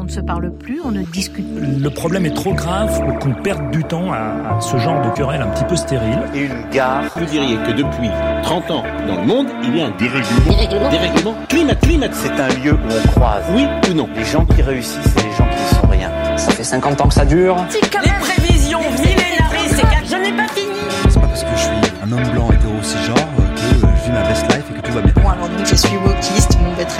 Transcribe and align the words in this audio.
On 0.00 0.04
ne 0.04 0.08
se 0.08 0.20
parle 0.20 0.50
plus, 0.50 0.80
on 0.82 0.92
ne 0.92 1.02
discute 1.02 1.44
plus. 1.54 1.78
Le 1.78 1.90
problème 1.90 2.24
est 2.24 2.32
trop 2.32 2.54
grave 2.54 3.04
pour 3.04 3.18
qu'on 3.18 3.34
perde 3.42 3.70
du 3.70 3.84
temps 3.84 4.10
à, 4.10 4.56
à 4.56 4.60
ce 4.62 4.78
genre 4.78 4.98
de 5.06 5.14
querelle 5.14 5.42
un 5.42 5.48
petit 5.48 5.64
peu 5.64 5.76
stérile. 5.76 6.18
Une 6.34 6.70
gare. 6.70 7.02
Vous 7.16 7.26
diriez 7.26 7.56
que 7.56 7.72
depuis 7.72 8.08
30 8.42 8.70
ans, 8.70 8.82
dans 9.06 9.20
le 9.20 9.26
monde, 9.26 9.48
il 9.62 9.76
y 9.76 9.82
a 9.82 9.88
un 9.88 9.90
dérèglement. 9.98 10.48
Dérèglement. 10.48 10.90
Dérèglement. 10.90 11.34
Climat, 11.50 11.74
climat. 11.74 12.06
C'est 12.12 12.32
un 12.32 12.48
lieu 12.64 12.72
où 12.72 12.78
on 12.90 13.08
croise. 13.08 13.44
Oui 13.54 13.66
ou 13.90 13.92
non 13.92 14.08
Les 14.16 14.24
gens 14.24 14.46
qui 14.46 14.62
réussissent 14.62 14.96
et 15.18 15.22
les 15.22 15.36
gens 15.36 15.46
qui 15.50 15.62
ne 15.62 15.80
sont 15.82 15.86
rien. 15.88 16.10
Ça 16.38 16.50
fait 16.52 16.64
50 16.64 16.98
ans 17.02 17.08
que 17.08 17.14
ça 17.14 17.26
dure. 17.26 17.56
Les 17.70 18.10
prévisions 18.20 18.80
millénaristes, 18.80 19.76
c'est 19.76 20.06
je 20.06 20.16
n'ai 20.16 20.32
pas 20.34 20.48
fini. 20.48 20.78
C'est 21.10 21.20
pas 21.20 21.26
parce 21.26 21.44
que 21.44 21.50
je 21.56 21.60
suis 21.60 21.92
un 22.02 22.10
homme 22.10 22.28
blanc 22.32 22.48
hétéro 22.50 22.72
cisgenre 22.82 23.16
que 23.36 23.60
je 23.60 23.86
vis 24.06 24.12
ma 24.12 24.22
best 24.26 24.49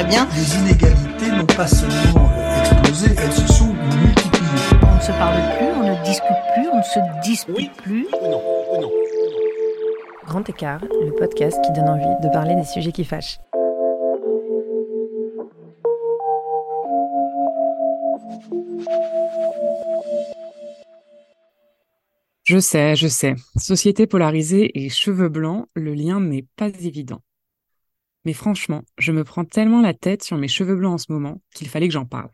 très 0.00 0.08
bien. 0.08 0.28
Les 0.34 0.56
inégalités 0.56 1.30
n'ont 1.30 1.46
pas 1.46 1.66
seulement 1.66 2.30
explosé, 2.60 3.10
elles 3.18 3.32
se 3.32 3.52
sont 3.52 3.66
multipliées. 3.66 4.80
On 4.82 4.96
ne 4.96 5.00
se 5.00 5.12
parle 5.12 5.40
plus, 5.58 5.66
on 5.66 5.82
ne 5.84 6.04
discute 6.04 6.36
plus, 6.54 6.68
on 6.72 6.78
ne 6.78 6.82
se 6.82 7.22
dispute 7.22 7.56
Oui. 7.56 7.70
plus. 7.76 8.06
Ou 8.20 8.28
non 8.30 8.42
Ou 8.72 8.80
non 8.80 8.90
Grand 10.26 10.48
écart, 10.48 10.80
le 10.82 11.12
podcast 11.16 11.58
qui 11.64 11.72
donne 11.72 11.88
envie 11.88 12.22
de 12.22 12.32
parler 12.32 12.54
des 12.54 12.64
sujets 12.64 12.92
qui 12.92 13.04
fâchent. 13.04 13.38
Je 22.44 22.58
sais, 22.58 22.96
je 22.96 23.06
sais. 23.06 23.34
Société 23.56 24.06
polarisée 24.06 24.70
et 24.74 24.88
cheveux 24.88 25.28
blancs, 25.28 25.66
le 25.74 25.94
lien 25.94 26.20
n'est 26.20 26.46
pas 26.56 26.68
évident. 26.68 27.20
Mais 28.24 28.32
franchement, 28.32 28.84
je 28.98 29.12
me 29.12 29.24
prends 29.24 29.44
tellement 29.44 29.80
la 29.80 29.94
tête 29.94 30.22
sur 30.22 30.36
mes 30.36 30.48
cheveux 30.48 30.76
blancs 30.76 30.94
en 30.94 30.98
ce 30.98 31.12
moment 31.12 31.40
qu'il 31.54 31.68
fallait 31.68 31.88
que 31.88 31.94
j'en 31.94 32.06
parle. 32.06 32.30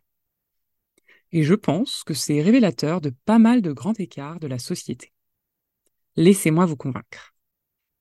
Et 1.33 1.43
je 1.43 1.55
pense 1.55 2.03
que 2.05 2.15
c'est 2.15 2.43
révélateur 2.43 3.01
de 3.01 3.11
pas 3.25 3.39
mal 3.39 3.63
de 3.63 3.73
grands 3.73 3.95
écarts 3.95 4.41
de 4.41 4.47
la 4.47 4.59
société. 4.59 5.13
Laissez-moi 6.17 6.67
vous 6.67 6.77
convaincre. 6.77 7.35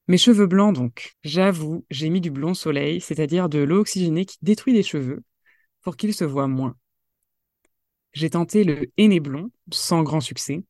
Mes 0.08 0.18
cheveux 0.18 0.48
blancs 0.48 0.76
donc, 0.76 1.16
j'avoue, 1.24 1.86
j'ai 1.90 2.10
mis 2.10 2.22
du 2.22 2.32
blond 2.32 2.54
soleil, 2.54 3.02
c'est-à-dire 3.02 3.50
de 3.50 3.60
l'eau 3.60 3.80
oxygénée 3.82 4.26
qui 4.26 4.38
détruit 4.42 4.74
les 4.74 4.84
cheveux, 4.84 5.24
pour 5.82 5.98
qu'ils 5.98 6.14
se 6.14 6.24
voient 6.24 6.48
moins. 6.48 6.76
J'ai 8.14 8.30
tenté 8.30 8.64
le 8.64 8.92
henné 8.98 9.20
blond, 9.20 9.52
sans 9.72 10.04
grand 10.04 10.22
succès, 10.22 10.64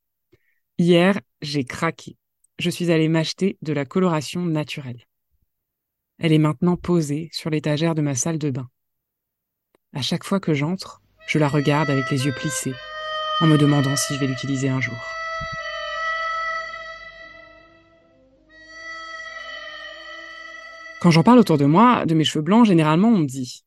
Hier, 0.78 1.22
j'ai 1.42 1.64
craqué. 1.64 2.18
Je 2.60 2.70
suis 2.70 2.92
allée 2.92 3.08
m'acheter 3.08 3.58
de 3.62 3.72
la 3.72 3.86
coloration 3.86 4.42
naturelle. 4.46 5.06
Elle 6.18 6.32
est 6.32 6.38
maintenant 6.38 6.78
posée 6.78 7.30
sur 7.34 7.50
l'étagère 7.50 7.94
de 7.94 8.02
ma 8.02 8.16
salle 8.16 8.40
de 8.40 8.50
bain. 8.50 8.70
À 9.94 10.02
chaque 10.02 10.24
fois 10.24 10.40
que 10.40 10.54
j'entre, 10.54 11.02
je 11.28 11.40
la 11.40 11.48
regarde 11.48 11.90
avec 11.90 12.10
les 12.10 12.26
yeux 12.26 12.32
plissés, 12.32 12.74
en 13.42 13.48
me 13.48 13.58
demandant 13.58 13.96
si 13.96 14.14
je 14.14 14.20
vais 14.20 14.28
l'utiliser 14.28 14.70
un 14.70 14.80
jour. 14.80 14.96
Quand 21.02 21.12
j'en 21.12 21.24
parle 21.24 21.40
autour 21.40 21.58
de 21.58 21.66
moi, 21.66 22.06
de 22.06 22.16
mes 22.16 22.24
cheveux 22.24 22.44
blancs, 22.44 22.66
généralement 22.66 23.10
on 23.10 23.20
me 23.20 23.28
dit 23.28 23.64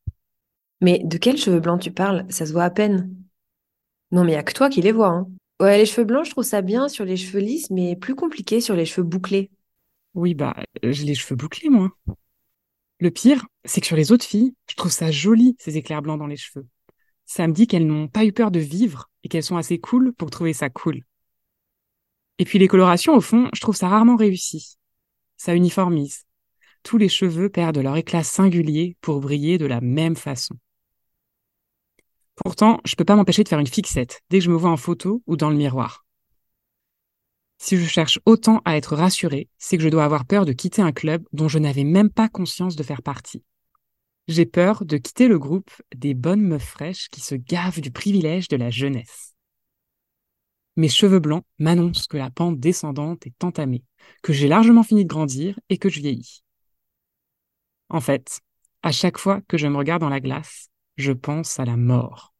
Mais 0.81 1.01
de 1.05 1.19
quels 1.19 1.37
cheveux 1.37 1.61
blancs 1.61 1.81
tu 1.81 1.91
parles? 1.91 2.25
Ça 2.31 2.47
se 2.47 2.53
voit 2.53 2.65
à 2.65 2.71
peine. 2.71 3.15
Non, 4.11 4.25
mais 4.25 4.33
il 4.33 4.37
a 4.37 4.43
que 4.43 4.55
toi 4.55 4.71
qui 4.71 4.81
les 4.81 4.93
vois. 4.93 5.09
Hein. 5.09 5.29
Ouais, 5.61 5.77
les 5.77 5.87
cheveux 5.87 6.05
blancs, 6.05 6.25
je 6.25 6.31
trouve 6.31 6.45
ça 6.45 6.63
bien 6.63 6.89
sur 6.89 7.05
les 7.05 7.17
cheveux 7.17 7.41
lisses, 7.41 7.71
mais 7.71 7.95
plus 7.95 8.15
compliqué 8.15 8.61
sur 8.61 8.75
les 8.75 8.87
cheveux 8.87 9.07
bouclés. 9.07 9.51
Oui, 10.15 10.35
bah, 10.35 10.57
j'ai 10.83 11.05
les 11.05 11.15
cheveux 11.15 11.37
bouclés, 11.37 11.69
moi. 11.69 11.91
Le 13.01 13.11
pire, 13.11 13.47
c'est 13.65 13.81
que 13.81 13.87
sur 13.87 13.97
les 13.97 14.11
autres 14.11 14.25
filles, 14.25 14.55
je 14.69 14.75
trouve 14.75 14.91
ça 14.91 15.11
joli, 15.11 15.55
ces 15.59 15.77
éclairs 15.77 16.03
blancs 16.03 16.19
dans 16.19 16.27
les 16.27 16.37
cheveux. 16.37 16.67
Ça 17.27 17.47
me 17.47 17.53
dit 17.53 17.67
qu'elles 17.67 17.87
n'ont 17.87 18.09
pas 18.09 18.25
eu 18.25 18.33
peur 18.33 18.51
de 18.51 18.59
vivre 18.59 19.11
et 19.23 19.29
qu'elles 19.29 19.45
sont 19.45 19.57
assez 19.57 19.79
cool 19.79 20.13
pour 20.15 20.31
trouver 20.31 20.53
ça 20.53 20.69
cool. 20.69 21.03
Et 22.39 22.45
puis 22.45 22.59
les 22.59 22.69
colorations, 22.69 23.15
au 23.15 23.21
fond, 23.21 23.51
je 23.55 23.61
trouve 23.61 23.77
ça 23.77 23.89
rarement 23.89 24.17
réussi. 24.17 24.79
Ça 25.37 25.55
uniformise. 25.55 26.25
Tous 26.83 26.99
les 26.99 27.09
cheveux 27.09 27.51
perdent 27.51 27.79
leur 27.79 27.97
éclat 27.97 28.25
singulier 28.25 28.97
pour 29.01 29.21
briller 29.21 29.59
de 29.59 29.67
la 29.67 29.81
même 29.81 30.17
façon. 30.17 30.57
Pourtant, 32.35 32.81
je 32.85 32.95
peux 32.95 33.05
pas 33.05 33.17
m'empêcher 33.17 33.45
de 33.45 33.49
faire 33.49 33.59
une 33.59 33.67
fixette 33.67 34.23
dès 34.31 34.39
que 34.39 34.45
je 34.45 34.51
me 34.51 34.57
vois 34.57 34.71
en 34.71 34.77
photo 34.77 35.23
ou 35.27 35.37
dans 35.37 35.51
le 35.51 35.57
miroir. 35.57 36.05
Si 37.59 37.77
je 37.77 37.87
cherche 37.87 38.21
autant 38.25 38.63
à 38.65 38.77
être 38.77 38.95
rassurée, 38.95 39.49
c'est 39.59 39.77
que 39.77 39.83
je 39.83 39.89
dois 39.89 40.05
avoir 40.05 40.25
peur 40.25 40.47
de 40.47 40.53
quitter 40.53 40.81
un 40.81 40.93
club 40.93 41.27
dont 41.33 41.49
je 41.49 41.59
n'avais 41.59 41.85
même 41.85 42.11
pas 42.11 42.29
conscience 42.29 42.77
de 42.77 42.83
faire 42.85 43.03
partie. 43.03 43.45
J'ai 44.29 44.47
peur 44.47 44.85
de 44.85 44.97
quitter 44.97 45.27
le 45.27 45.39
groupe 45.39 45.71
des 45.95 46.15
bonnes 46.15 46.43
meufs 46.43 46.63
fraîches 46.63 47.09
qui 47.09 47.21
se 47.21 47.35
gavent 47.35 47.81
du 47.81 47.91
privilège 47.91 48.49
de 48.49 48.57
la 48.57 48.71
jeunesse. 48.71 49.35
Mes 50.77 50.89
cheveux 50.89 51.19
blancs 51.19 51.45
m'annoncent 51.59 52.07
que 52.09 52.17
la 52.17 52.31
pente 52.31 52.61
descendante 52.61 53.27
est 53.27 53.43
entamée, 53.43 53.83
que 54.23 54.33
j'ai 54.33 54.47
largement 54.47 54.85
fini 54.85 55.03
de 55.03 55.09
grandir 55.09 55.59
et 55.69 55.79
que 55.79 55.89
je 55.89 56.01
vieillis. 56.01 56.45
En 57.89 58.01
fait, 58.01 58.39
à 58.83 58.93
chaque 58.93 59.19
fois 59.19 59.41
que 59.49 59.59
je 59.59 59.67
me 59.67 59.77
regarde 59.77 60.03
dans 60.03 60.09
la 60.09 60.21
glace, 60.21 60.69
je 60.97 61.11
pense 61.11 61.59
à 61.59 61.65
la 61.65 61.77
mort. 61.77 62.35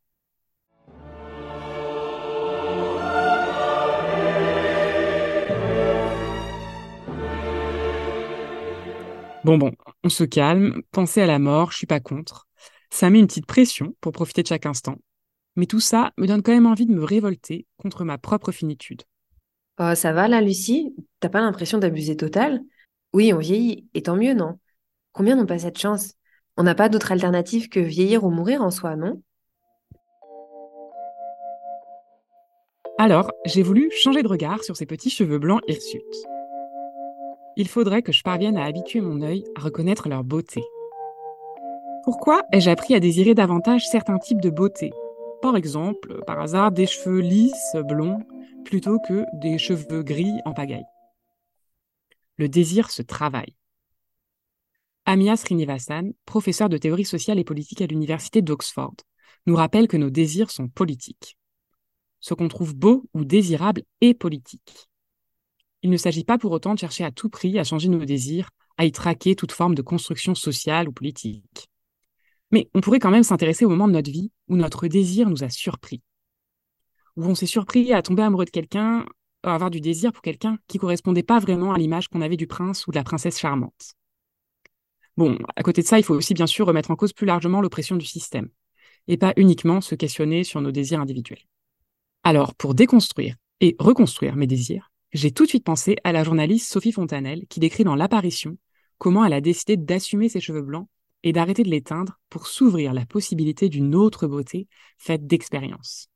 Bon, 9.45 9.57
bon, 9.57 9.73
on 10.03 10.09
se 10.09 10.25
calme, 10.25 10.83
penser 10.91 11.23
à 11.23 11.27
la 11.27 11.39
mort, 11.39 11.71
je 11.71 11.79
suis 11.79 11.87
pas 11.87 12.01
contre. 12.01 12.49
Ça 12.91 13.09
met 13.09 13.21
une 13.21 13.29
petite 13.29 13.47
pression 13.47 13.95
pour 14.01 14.13
profiter 14.13 14.43
de 14.43 14.49
chaque 14.49 14.67
instant. 14.67 14.97
Mais 15.55 15.67
tout 15.67 15.81
ça 15.81 16.13
me 16.19 16.27
donne 16.27 16.43
quand 16.43 16.53
même 16.53 16.67
envie 16.67 16.87
de 16.87 16.95
me 16.95 17.05
révolter 17.05 17.67
contre 17.77 18.05
ma 18.05 18.19
propre 18.19 18.51
finitude. 18.51 19.03
Oh, 19.79 19.95
ça 19.95 20.13
va 20.13 20.27
là, 20.27 20.41
Lucie? 20.41 20.95
T'as 21.21 21.29
pas 21.29 21.41
l'impression 21.41 21.79
d'abuser 21.79 22.17
total? 22.17 22.61
Oui, 23.13 23.33
on 23.33 23.39
vieillit, 23.39 23.87
et 23.95 24.03
tant 24.03 24.17
mieux, 24.17 24.35
non? 24.35 24.59
Combien 25.13 25.37
n'ont 25.37 25.47
pas 25.47 25.61
cette 25.61 25.79
chance? 25.79 26.15
On 26.57 26.65
n'a 26.65 26.75
pas 26.75 26.89
d'autre 26.89 27.13
alternative 27.13 27.69
que 27.69 27.81
vieillir 27.81 28.25
ou 28.25 28.31
mourir 28.31 28.61
en 28.61 28.73
soi, 28.73 28.97
non? 28.97 29.23
Alors, 32.99 33.31
j'ai 33.47 33.63
voulu 33.63 33.91
changer 33.93 34.25
de 34.25 34.29
regard 34.29 34.65
sur 34.65 34.77
ces 34.77 34.87
petits 34.87 35.11
cheveux 35.11 35.39
blancs 35.39 35.63
hirsutes. 35.69 36.03
Il 37.59 37.67
faudrait 37.67 38.03
que 38.03 38.13
je 38.13 38.23
parvienne 38.23 38.57
à 38.57 38.65
habituer 38.65 39.01
mon 39.01 39.21
œil 39.21 39.43
à 39.57 39.61
reconnaître 39.61 40.09
leur 40.09 40.23
beauté. 40.23 40.63
Pourquoi 42.05 42.45
ai-je 42.53 42.71
appris 42.71 42.95
à 42.95 43.01
désirer 43.01 43.35
davantage 43.35 43.85
certains 43.85 44.19
types 44.19 44.41
de 44.41 44.49
beauté? 44.49 44.93
Par 45.43 45.57
exemple, 45.57 46.21
par 46.25 46.39
hasard, 46.39 46.71
des 46.71 46.87
cheveux 46.87 47.19
lisses, 47.19 47.77
blonds, 47.89 48.21
plutôt 48.65 49.01
que 49.01 49.25
des 49.33 49.59
cheveux 49.59 50.05
gris 50.05 50.39
en 50.45 50.55
pagaille. 50.55 50.87
Le 52.37 52.49
désir 52.49 52.93
se 52.93 53.03
travaille. 53.03 53.57
Amia 55.05 55.37
Srinivasan, 55.37 56.13
professeur 56.27 56.69
de 56.69 56.79
théorie 56.79 57.05
sociale 57.05 57.41
et 57.41 57.45
politique 57.45 57.83
à 57.83 57.87
l'université 57.87 58.41
d'Oxford, 58.41 58.95
nous 59.47 59.57
rappelle 59.57 59.89
que 59.89 59.97
nos 59.97 60.11
désirs 60.11 60.53
sont 60.53 60.69
politiques. 60.69 61.37
Ce 62.21 62.35
qu'on 62.35 62.47
trouve 62.47 62.77
beau 62.77 63.05
ou 63.15 63.25
désirable 63.25 63.83
est 64.01 64.15
politique. 64.15 64.89
Il 65.83 65.91
ne 65.91 65.97
s'agit 65.97 66.25
pas 66.25 66.39
pour 66.39 66.53
autant 66.53 66.75
de 66.75 66.79
chercher 66.79 67.05
à 67.05 67.11
tout 67.11 67.29
prix 67.29 67.59
à 67.59 67.65
changer 67.65 67.89
nos 67.89 68.05
désirs, 68.05 68.51
à 68.77 68.85
y 68.85 68.93
traquer 68.93 69.37
toute 69.37 69.53
forme 69.53 69.75
de 69.75 69.83
construction 69.83 70.35
sociale 70.35 70.89
ou 70.89 70.93
politique. 70.93 71.69
Mais 72.51 72.69
on 72.75 72.81
pourrait 72.81 72.99
quand 72.99 73.11
même 73.11 73.23
s'intéresser 73.23 73.65
au 73.65 73.69
moment 73.69 73.89
de 73.89 73.93
notre 73.93 74.11
vie 74.11 74.33
où 74.49 74.57
notre 74.57 74.89
désir 74.89 75.29
nous 75.29 75.45
a 75.45 75.51
surpris. 75.51 76.03
Où 77.17 77.25
on 77.25 77.35
s'est 77.35 77.47
surpris 77.47 77.93
à 77.93 78.03
tomber 78.03 78.23
amoureux 78.23 78.45
de 78.45 78.51
quelqu'un, 78.51 79.07
à 79.43 79.55
avoir 79.55 79.71
du 79.71 79.81
désir 79.81 80.13
pour 80.13 80.23
quelqu'un 80.23 80.59
qui 80.67 80.79
correspondait 80.79 81.23
pas 81.23 81.39
vraiment 81.39 81.73
à 81.73 81.79
l'image 81.79 82.09
qu'on 82.09 82.23
avait 82.23 82.37
du 82.37 82.47
prince 82.47 82.87
ou 82.87 82.91
de 82.91 82.97
la 82.97 83.05
princesse 83.05 83.39
charmante. 83.39 83.95
Bon, 85.17 85.37
à 85.57 85.63
côté 85.63 85.83
de 85.83 85.87
ça, 85.87 85.99
il 85.99 86.05
faut 86.05 86.15
aussi 86.15 86.35
bien 86.35 86.47
sûr 86.47 86.67
remettre 86.67 86.91
en 86.91 86.97
cause 86.97 87.13
plus 87.13 87.27
largement 87.27 87.61
l'oppression 87.61 87.97
du 87.97 88.07
système, 88.07 88.49
et 89.09 89.17
pas 89.17 89.33
uniquement 89.37 89.81
se 89.81 89.95
questionner 89.95 90.45
sur 90.45 90.61
nos 90.61 90.71
désirs 90.71 91.01
individuels. 91.01 91.43
Alors, 92.23 92.55
pour 92.55 92.75
déconstruire 92.75 93.37
et 93.61 93.75
reconstruire 93.81 94.37
mes 94.37 94.47
désirs, 94.47 94.88
j'ai 95.13 95.33
tout 95.33 95.45
de 95.45 95.49
suite 95.49 95.65
pensé 95.65 95.97
à 96.05 96.13
la 96.13 96.25
journaliste 96.25 96.71
Sophie 96.71 96.93
Fontanelle 96.93 97.47
qui 97.49 97.61
décrit 97.61 97.85
dans 97.85 97.95
L'apparition 97.95 98.59
comment 98.99 99.25
elle 99.25 99.33
a 99.33 99.41
décidé 99.41 99.77
d'assumer 99.77 100.29
ses 100.29 100.41
cheveux 100.41 100.63
blancs 100.63 100.89
et 101.23 101.33
d'arrêter 101.33 101.63
de 101.63 101.71
les 101.71 101.83
teindre 101.83 102.19
pour 102.29 102.47
s'ouvrir 102.47 102.93
la 102.93 103.07
possibilité 103.07 103.69
d'une 103.69 103.95
autre 103.95 104.27
beauté 104.27 104.69
faite 104.99 105.27
d'expérience. 105.27 106.09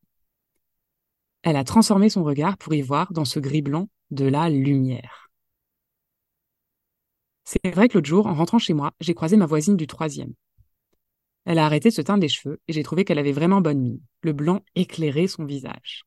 Elle 1.42 1.56
a 1.56 1.64
transformé 1.64 2.08
son 2.08 2.22
regard 2.22 2.56
pour 2.56 2.74
y 2.74 2.82
voir 2.82 3.12
dans 3.12 3.24
ce 3.24 3.40
gris 3.40 3.62
blanc 3.62 3.88
de 4.10 4.26
la 4.26 4.48
lumière. 4.48 5.30
C'est 7.44 7.74
vrai 7.74 7.88
que 7.88 7.94
l'autre 7.94 8.08
jour, 8.08 8.26
en 8.26 8.34
rentrant 8.34 8.58
chez 8.58 8.74
moi, 8.74 8.92
j'ai 9.00 9.14
croisé 9.14 9.36
ma 9.36 9.46
voisine 9.46 9.76
du 9.76 9.86
troisième. 9.86 10.34
Elle 11.44 11.58
a 11.58 11.66
arrêté 11.66 11.88
de 11.88 11.94
se 11.94 12.02
teindre 12.02 12.22
les 12.22 12.28
cheveux 12.28 12.60
et 12.68 12.72
j'ai 12.72 12.84
trouvé 12.84 13.04
qu'elle 13.04 13.18
avait 13.18 13.32
vraiment 13.32 13.60
bonne 13.60 13.80
mine. 13.80 14.00
Le 14.22 14.32
blanc 14.32 14.60
éclairait 14.76 15.26
son 15.26 15.44
visage. 15.44 16.04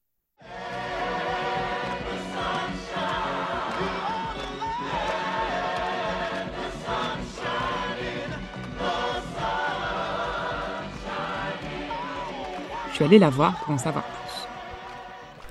Suis 12.95 13.05
allée 13.05 13.19
la 13.19 13.29
voir 13.29 13.57
pour 13.59 13.73
en 13.73 13.77
savoir 13.77 14.03
plus. 14.05 14.47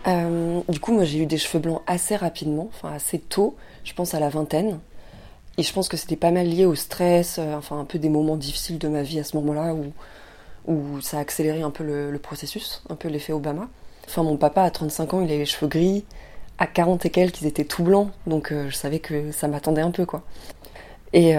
Euh, 0.06 0.60
du 0.68 0.80
coup, 0.80 0.92
moi, 0.92 1.04
j'ai 1.04 1.18
eu 1.18 1.26
des 1.26 1.38
cheveux 1.38 1.58
blancs 1.58 1.82
assez 1.86 2.16
rapidement, 2.16 2.68
enfin 2.72 2.94
assez 2.94 3.18
tôt, 3.18 3.56
je 3.84 3.92
pense 3.94 4.14
à 4.14 4.20
la 4.20 4.28
vingtaine. 4.28 4.80
Et 5.56 5.62
je 5.62 5.72
pense 5.72 5.88
que 5.88 5.96
c'était 5.96 6.16
pas 6.16 6.30
mal 6.30 6.48
lié 6.48 6.66
au 6.66 6.74
stress, 6.74 7.36
euh, 7.38 7.54
enfin 7.54 7.78
un 7.78 7.84
peu 7.84 7.98
des 7.98 8.08
moments 8.08 8.36
difficiles 8.36 8.78
de 8.78 8.88
ma 8.88 9.02
vie 9.02 9.20
à 9.20 9.24
ce 9.24 9.36
moment-là 9.36 9.72
où, 9.74 9.92
où 10.66 11.00
ça 11.00 11.18
a 11.18 11.20
accéléré 11.20 11.62
un 11.62 11.70
peu 11.70 11.84
le, 11.84 12.18
processus, 12.18 12.82
un 12.88 12.96
peu 12.96 13.08
l'effet 13.08 13.32
Obama. 13.32 13.68
Enfin, 14.06 14.22
mon 14.24 14.36
papa, 14.36 14.62
à 14.62 14.70
35 14.70 15.14
ans, 15.14 15.20
il 15.20 15.28
avait 15.30 15.38
les 15.38 15.46
cheveux 15.46 15.68
gris. 15.68 16.04
À 16.58 16.66
40 16.66 17.04
et 17.06 17.10
quelques, 17.10 17.40
ils 17.42 17.46
étaient 17.46 17.64
tout 17.64 17.84
blancs. 17.84 18.10
Donc, 18.26 18.52
euh, 18.52 18.68
je 18.68 18.74
savais 18.74 18.98
que 18.98 19.32
ça 19.32 19.48
m'attendait 19.48 19.82
un 19.82 19.90
peu, 19.90 20.06
quoi. 20.06 20.22
Et, 21.12 21.36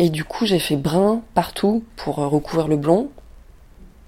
et 0.00 0.10
du 0.10 0.24
coup, 0.24 0.46
j'ai 0.46 0.58
fait 0.58 0.74
brun 0.74 1.22
partout 1.34 1.84
pour 1.94 2.16
recouvrir 2.16 2.66
le 2.66 2.76
blond. 2.76 3.08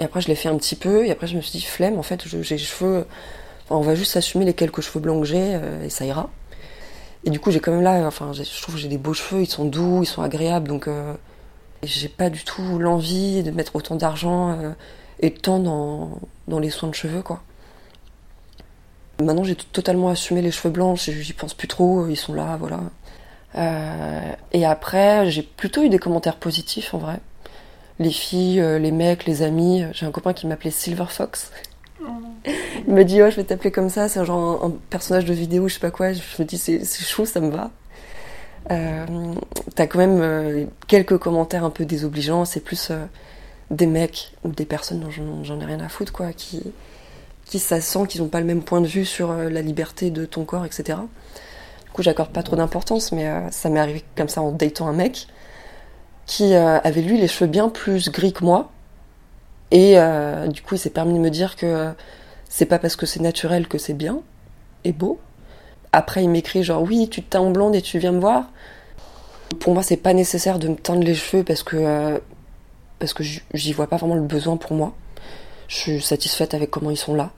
Et 0.02 0.04
après, 0.04 0.20
je 0.20 0.26
l'ai 0.26 0.34
fait 0.34 0.48
un 0.48 0.56
petit 0.56 0.74
peu. 0.74 1.06
Et 1.06 1.12
après, 1.12 1.28
je 1.28 1.36
me 1.36 1.40
suis 1.40 1.52
dit, 1.52 1.64
flemme, 1.64 1.96
en 1.96 2.02
fait, 2.02 2.26
j'ai 2.26 2.56
les 2.56 2.58
cheveux. 2.58 3.06
Enfin, 3.64 3.76
on 3.76 3.82
va 3.82 3.94
juste 3.94 4.16
assumer 4.16 4.44
les 4.44 4.52
quelques 4.52 4.80
cheveux 4.80 4.98
blancs 4.98 5.22
que 5.22 5.28
j'ai 5.28 5.54
euh, 5.54 5.84
et 5.84 5.90
ça 5.90 6.04
ira. 6.04 6.28
Et 7.24 7.30
du 7.30 7.38
coup, 7.38 7.52
j'ai 7.52 7.60
quand 7.60 7.70
même 7.70 7.82
là, 7.82 8.04
enfin, 8.04 8.32
je 8.32 8.42
trouve 8.62 8.74
que 8.74 8.80
j'ai 8.80 8.88
des 8.88 8.98
beaux 8.98 9.14
cheveux, 9.14 9.42
ils 9.42 9.46
sont 9.46 9.64
doux, 9.64 10.02
ils 10.02 10.06
sont 10.06 10.22
agréables. 10.22 10.66
Donc, 10.66 10.88
euh, 10.88 11.14
j'ai 11.84 12.08
pas 12.08 12.30
du 12.30 12.42
tout 12.42 12.80
l'envie 12.80 13.44
de 13.44 13.52
mettre 13.52 13.76
autant 13.76 13.94
d'argent 13.94 14.58
euh, 14.58 14.72
et 15.20 15.30
de 15.30 15.38
temps 15.38 15.60
dans, 15.60 16.18
dans 16.48 16.58
les 16.58 16.70
soins 16.70 16.88
de 16.88 16.94
cheveux, 16.96 17.22
quoi. 17.22 17.40
Maintenant, 19.20 19.44
j'ai 19.44 19.54
totalement 19.54 20.08
assumé 20.08 20.42
les 20.42 20.50
cheveux 20.50 20.72
blancs, 20.72 20.98
j'y 20.98 21.32
pense 21.32 21.54
plus 21.54 21.68
trop, 21.68 22.08
ils 22.08 22.16
sont 22.16 22.34
là, 22.34 22.56
voilà. 22.56 22.80
Euh, 23.56 24.32
et 24.52 24.64
après, 24.64 25.30
j'ai 25.30 25.42
plutôt 25.42 25.82
eu 25.82 25.88
des 25.88 25.98
commentaires 25.98 26.36
positifs 26.36 26.92
en 26.94 26.98
vrai. 26.98 27.20
Les 27.98 28.10
filles, 28.10 28.60
euh, 28.60 28.78
les 28.78 28.92
mecs, 28.92 29.26
les 29.26 29.42
amis. 29.42 29.84
J'ai 29.92 30.06
un 30.06 30.10
copain 30.10 30.32
qui 30.32 30.46
m'appelait 30.46 30.70
Silver 30.70 31.06
Fox. 31.08 31.50
Il 32.88 32.94
m'a 32.94 33.04
dit, 33.04 33.22
oh, 33.22 33.30
je 33.30 33.36
vais 33.36 33.44
t'appeler 33.44 33.70
comme 33.70 33.88
ça, 33.88 34.08
c'est 34.08 34.24
genre 34.24 34.64
un, 34.64 34.68
un, 34.68 34.72
personnage 34.90 35.24
de 35.24 35.32
vidéo, 35.32 35.68
je 35.68 35.74
sais 35.74 35.80
pas 35.80 35.90
quoi. 35.90 36.12
Je 36.12 36.20
me 36.38 36.44
dis, 36.44 36.58
c'est 36.58 36.84
chou, 36.84 37.26
ça 37.26 37.40
me 37.40 37.50
va. 37.50 37.70
Euh, 38.70 39.06
T'as 39.74 39.86
quand 39.86 39.98
même 39.98 40.20
euh, 40.20 40.64
quelques 40.86 41.18
commentaires 41.18 41.64
un 41.64 41.70
peu 41.70 41.84
désobligeants, 41.84 42.44
c'est 42.44 42.60
plus 42.60 42.90
euh, 42.90 43.04
des 43.70 43.86
mecs 43.86 44.32
ou 44.44 44.50
des 44.50 44.66
personnes 44.66 45.00
dont 45.00 45.10
j'en 45.10 45.60
ai 45.60 45.64
rien 45.64 45.80
à 45.80 45.88
foutre, 45.88 46.12
quoi, 46.12 46.32
qui, 46.32 46.62
qui 47.44 47.58
ça 47.58 47.80
sent 47.80 48.06
qu'ils 48.08 48.22
n'ont 48.22 48.28
pas 48.28 48.40
le 48.40 48.46
même 48.46 48.62
point 48.62 48.80
de 48.80 48.86
vue 48.86 49.04
sur 49.04 49.32
la 49.32 49.62
liberté 49.62 50.10
de 50.10 50.24
ton 50.24 50.44
corps, 50.44 50.64
etc. 50.64 50.98
Du 51.86 51.90
coup, 51.92 52.02
j'accorde 52.02 52.30
pas 52.30 52.42
trop 52.42 52.56
d'importance, 52.56 53.12
mais 53.12 53.30
ça 53.50 53.68
m'est 53.68 53.80
arrivé 53.80 54.04
comme 54.16 54.28
ça 54.28 54.42
en 54.42 54.52
datant 54.52 54.88
un 54.88 54.92
mec 54.92 55.26
qui 56.32 56.54
euh, 56.54 56.78
avait 56.82 57.02
lui 57.02 57.18
les 57.18 57.28
cheveux 57.28 57.50
bien 57.50 57.68
plus 57.68 58.10
gris 58.10 58.32
que 58.32 58.42
moi. 58.42 58.70
Et 59.70 59.98
euh, 59.98 60.46
du 60.46 60.62
coup, 60.62 60.76
il 60.76 60.78
s'est 60.78 60.88
permis 60.88 61.12
de 61.12 61.18
me 61.18 61.28
dire 61.28 61.56
que 61.56 61.92
c'est 62.48 62.64
pas 62.64 62.78
parce 62.78 62.96
que 62.96 63.04
c'est 63.04 63.20
naturel 63.20 63.68
que 63.68 63.76
c'est 63.76 63.92
bien 63.92 64.20
et 64.84 64.92
beau. 64.92 65.20
Après, 65.92 66.24
il 66.24 66.30
m'écrit 66.30 66.64
genre 66.64 66.82
oui, 66.82 67.10
tu 67.10 67.22
te 67.22 67.32
teins 67.32 67.40
en 67.40 67.50
blonde 67.50 67.74
et 67.74 67.82
tu 67.82 67.98
viens 67.98 68.12
me 68.12 68.20
voir. 68.20 68.46
Pour 69.60 69.74
moi, 69.74 69.82
c'est 69.82 69.98
pas 69.98 70.14
nécessaire 70.14 70.58
de 70.58 70.68
me 70.68 70.76
teindre 70.76 71.02
les 71.02 71.14
cheveux 71.14 71.44
parce 71.44 71.62
que 71.62 71.76
euh, 71.76 72.18
parce 72.98 73.12
que 73.12 73.22
j'y 73.22 73.72
vois 73.74 73.86
pas 73.86 73.98
vraiment 73.98 74.14
le 74.14 74.22
besoin 74.22 74.56
pour 74.56 74.72
moi. 74.72 74.94
Je 75.68 75.76
suis 75.76 76.00
satisfaite 76.00 76.54
avec 76.54 76.70
comment 76.70 76.90
ils 76.90 76.96
sont 76.96 77.14
là. 77.14 77.30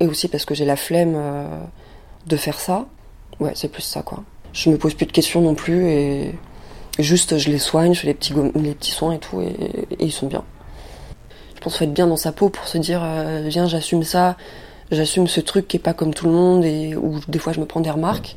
Et 0.00 0.06
aussi 0.06 0.28
parce 0.28 0.44
que 0.44 0.54
j'ai 0.54 0.64
la 0.66 0.76
flemme 0.76 1.16
de 2.26 2.36
faire 2.36 2.58
ça. 2.60 2.86
Ouais, 3.40 3.52
c'est 3.54 3.68
plus 3.68 3.82
ça 3.82 4.02
quoi. 4.02 4.22
Je 4.52 4.68
me 4.68 4.76
pose 4.76 4.94
plus 4.94 5.06
de 5.06 5.12
questions 5.12 5.40
non 5.40 5.54
plus 5.54 5.88
et 5.88 6.34
juste 6.98 7.38
je 7.38 7.50
les 7.50 7.58
soigne, 7.58 7.94
je 7.94 8.00
fais 8.00 8.06
les 8.08 8.14
petits, 8.14 8.34
les 8.54 8.74
petits 8.74 8.90
soins 8.90 9.12
et 9.12 9.18
tout 9.18 9.40
et, 9.40 9.54
ils 9.98 10.12
sont 10.12 10.26
bien. 10.26 10.44
Je 11.54 11.60
pense 11.60 11.74
qu'il 11.74 11.78
faut 11.78 11.84
être 11.84 11.94
bien 11.94 12.06
dans 12.06 12.16
sa 12.16 12.32
peau 12.32 12.48
pour 12.48 12.66
se 12.66 12.78
dire 12.78 13.02
euh, 13.04 13.44
viens 13.46 13.66
j'assume 13.66 14.02
ça, 14.02 14.36
j'assume 14.90 15.26
ce 15.26 15.40
truc 15.40 15.68
qui 15.68 15.76
est 15.76 15.80
pas 15.80 15.94
comme 15.94 16.12
tout 16.12 16.26
le 16.26 16.32
monde 16.32 16.64
et 16.64 16.94
où 16.96 17.20
des 17.28 17.38
fois 17.38 17.52
je 17.52 17.60
me 17.60 17.66
prends 17.66 17.80
des 17.80 17.90
remarques. 17.90 18.36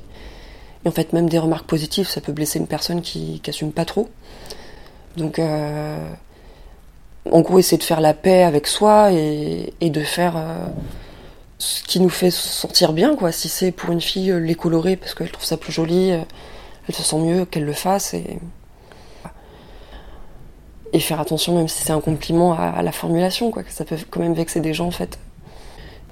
Et 0.86 0.88
en 0.88 0.92
fait 0.92 1.14
même 1.14 1.28
des 1.28 1.40
remarques 1.40 1.66
positives 1.66 2.08
ça 2.08 2.22
peut 2.22 2.32
blesser 2.32 2.60
une 2.60 2.68
personne 2.68 3.02
qui, 3.02 3.40
qui 3.42 3.50
assume 3.50 3.72
pas 3.72 3.86
trop. 3.86 4.10
Donc 5.18 5.40
euh, 5.40 5.98
en 7.30 7.42
gros 7.42 7.60
essayer 7.60 7.78
de 7.78 7.84
faire 7.84 8.02
la 8.02 8.14
paix 8.14 8.44
avec 8.44 8.68
soi 8.68 9.12
et, 9.12 9.74
et 9.82 9.90
de 9.90 10.02
faire 10.02 10.38
euh, 10.38 10.66
ce 11.58 11.84
qui 11.84 12.00
nous 12.00 12.10
fait 12.10 12.32
se 12.32 12.48
sentir 12.48 12.94
bien 12.94 13.16
quoi. 13.16 13.32
Si 13.32 13.50
c'est 13.50 13.72
pour 13.72 13.92
une 13.92 14.02
fille 14.02 14.32
les 14.40 14.56
colorer 14.56 14.96
parce 14.96 15.14
qu'elle 15.14 15.32
trouve 15.32 15.46
ça 15.46 15.58
plus 15.58 15.74
joli, 15.74 16.14
elle 16.88 16.96
se 16.96 17.04
sent 17.04 17.18
mieux 17.18 17.46
qu'elle 17.46 17.66
le 17.66 17.74
fasse 17.74 18.14
et 18.14 18.40
faire 21.00 21.20
attention 21.20 21.58
même 21.58 21.68
si 21.68 21.84
c'est 21.84 21.92
un 21.92 22.00
compliment 22.00 22.54
à, 22.54 22.70
à, 22.70 22.82
la 22.82 22.92
formulation 22.92 23.52
quoi 23.52 23.64
que 23.64 23.72
ça 23.72 23.86
peut 23.86 23.98
quand 24.10 24.22
même 24.22 24.34
vexer 24.34 24.60
des 24.60 24.74
gens 24.74 24.88
en 24.88 24.92
fait. 24.92 25.20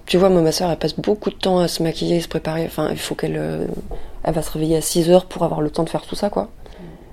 Tu 0.06 0.18
vois 0.18 0.30
moi 0.30 0.42
ma 0.42 0.52
soeur 0.52 0.70
elle 0.70 0.78
passe 0.78 1.00
beaucoup 1.00 1.30
de 1.30 1.36
temps 1.36 1.60
à 1.60 1.68
se 1.68 1.82
maquiller 1.82 2.20
se 2.20 2.28
préparer. 2.28 2.66
Enfin 2.66 2.90
il 2.92 2.98
faut 2.98 3.16
qu'elle 3.16 3.38
euh, 3.38 3.66
elle 4.24 4.34
va 4.34 4.42
se 4.42 4.52
réveiller 4.52 4.78
à 4.78 4.82
6 4.82 5.10
heures 5.10 5.26
pour 5.26 5.44
avoir 5.44 5.62
le 5.62 5.70
temps 5.70 5.84
de 5.84 5.90
faire 5.90 6.02
tout 6.02 6.16
ça 6.16 6.30
quoi. 6.30 6.50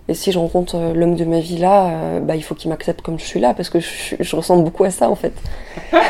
Et 0.09 0.15
si 0.15 0.33
je 0.33 0.39
rencontre 0.39 0.77
euh, 0.77 0.93
l'homme 0.93 1.15
de 1.15 1.25
ma 1.25 1.39
vie 1.39 1.59
là 1.59 1.91
euh, 1.91 2.21
bah 2.21 2.35
il 2.35 2.43
faut 2.43 2.55
qu'il 2.55 2.71
m'accepte 2.71 3.03
comme 3.03 3.19
je 3.19 3.25
suis 3.25 3.41
là 3.41 3.55
parce 3.55 3.71
que 3.71 3.79
je, 3.79 4.17
je, 4.19 4.37
ressemble 4.37 4.65
beaucoup 4.65 4.85
à 4.85 4.91
ça 4.91 5.09
en 5.09 5.17
fait. 5.17 5.33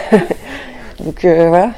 Donc 1.00 1.24
voilà 1.24 1.72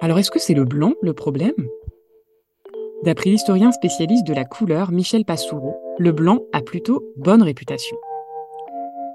alors 0.00 0.18
est-ce 0.18 0.30
que 0.30 0.38
c'est 0.38 0.54
le 0.54 0.64
blanc 0.64 0.94
le 1.02 1.12
problème? 1.12 1.68
D'après 3.02 3.30
l'historien 3.30 3.72
spécialiste 3.72 4.26
de 4.26 4.34
la 4.34 4.44
couleur 4.44 4.92
Michel 4.92 5.24
Passoureau, 5.24 5.76
le 5.98 6.12
blanc 6.12 6.40
a 6.52 6.62
plutôt 6.62 7.04
bonne 7.16 7.42
réputation. 7.42 7.96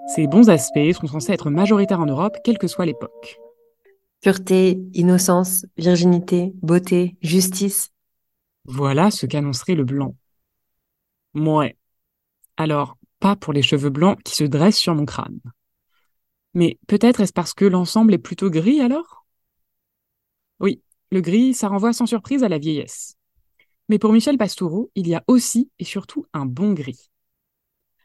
Ses 0.07 0.27
bons 0.27 0.49
aspects 0.49 0.91
sont 0.93 1.07
censés 1.07 1.33
être 1.33 1.49
majoritaires 1.49 1.99
en 1.99 2.05
Europe, 2.05 2.37
quelle 2.43 2.57
que 2.57 2.67
soit 2.67 2.85
l'époque. 2.85 3.39
Pureté, 4.21 4.79
innocence, 4.93 5.65
virginité, 5.77 6.53
beauté, 6.61 7.15
justice. 7.21 7.89
Voilà 8.65 9.11
ce 9.11 9.25
qu'annoncerait 9.25 9.75
le 9.75 9.83
blanc. 9.83 10.15
Mouais. 11.33 11.75
Alors, 12.57 12.97
pas 13.19 13.35
pour 13.35 13.53
les 13.53 13.61
cheveux 13.61 13.89
blancs 13.89 14.21
qui 14.23 14.35
se 14.35 14.43
dressent 14.43 14.77
sur 14.77 14.95
mon 14.95 15.05
crâne. 15.05 15.39
Mais 16.53 16.79
peut-être 16.87 17.21
est-ce 17.21 17.33
parce 17.33 17.53
que 17.53 17.65
l'ensemble 17.65 18.13
est 18.13 18.19
plutôt 18.19 18.49
gris 18.49 18.81
alors? 18.81 19.24
Oui, 20.59 20.81
le 21.11 21.21
gris, 21.21 21.53
ça 21.53 21.67
renvoie 21.67 21.93
sans 21.93 22.05
surprise 22.05 22.43
à 22.43 22.49
la 22.49 22.57
vieillesse. 22.57 23.15
Mais 23.89 23.99
pour 23.99 24.13
Michel 24.13 24.37
Pastoureau, 24.37 24.91
il 24.95 25.07
y 25.07 25.15
a 25.15 25.23
aussi 25.27 25.69
et 25.79 25.85
surtout 25.85 26.25
un 26.33 26.45
bon 26.45 26.73
gris. 26.73 27.11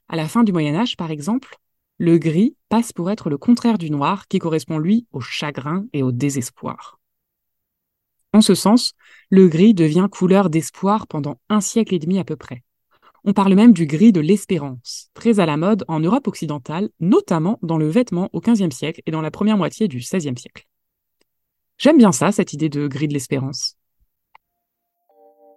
À 0.09 0.17
la 0.17 0.29
fin 0.29 0.43
du 0.43 0.53
Moyen 0.53 0.75
Âge, 0.75 0.97
par 0.97 1.11
exemple, 1.11 1.57
le 1.99 2.19
gris 2.19 2.57
passe 2.69 2.93
pour 2.93 3.11
être 3.11 3.31
le 3.31 3.39
contraire 3.39 3.79
du 3.79 3.91
noir 3.91 4.27
qui 4.27 4.39
correspond, 4.39 4.79
lui, 4.79 5.07
au 5.13 5.21
chagrin 5.21 5.87
et 5.93 6.03
au 6.03 6.13
désespoir. 6.13 6.99
En 8.33 8.41
ce 8.41 8.55
sens, 8.55 8.95
le 9.29 9.49
gris 9.49 9.75
devient 9.75 10.09
couleur 10.11 10.51
d'espoir 10.51 11.07
pendant 11.07 11.41
un 11.49 11.61
siècle 11.61 11.95
et 11.95 11.99
demi 11.99 12.19
à 12.19 12.25
peu 12.25 12.37
près. 12.37 12.63
On 13.25 13.33
parle 13.33 13.55
même 13.55 13.73
du 13.73 13.87
gris 13.87 14.13
de 14.13 14.21
l'espérance, 14.21 15.11
très 15.15 15.41
à 15.41 15.47
la 15.47 15.57
mode 15.57 15.85
en 15.89 16.01
Europe 16.01 16.27
occidentale, 16.27 16.89
notamment 17.01 17.59
dans 17.63 17.77
le 17.77 17.89
vêtement 17.89 18.31
au 18.33 18.41
XVe 18.41 18.71
siècle 18.71 19.03
et 19.05 19.11
dans 19.11 19.21
la 19.21 19.31
première 19.31 19.59
moitié 19.59 19.89
du 19.89 19.99
XVIe 19.99 20.39
siècle. 20.39 20.70
J'aime 21.81 21.97
bien 21.97 22.13
ça, 22.13 22.31
cette 22.31 22.53
idée 22.53 22.69
de 22.69 22.87
gris 22.87 23.09
de 23.09 23.15
l'espérance. 23.15 23.77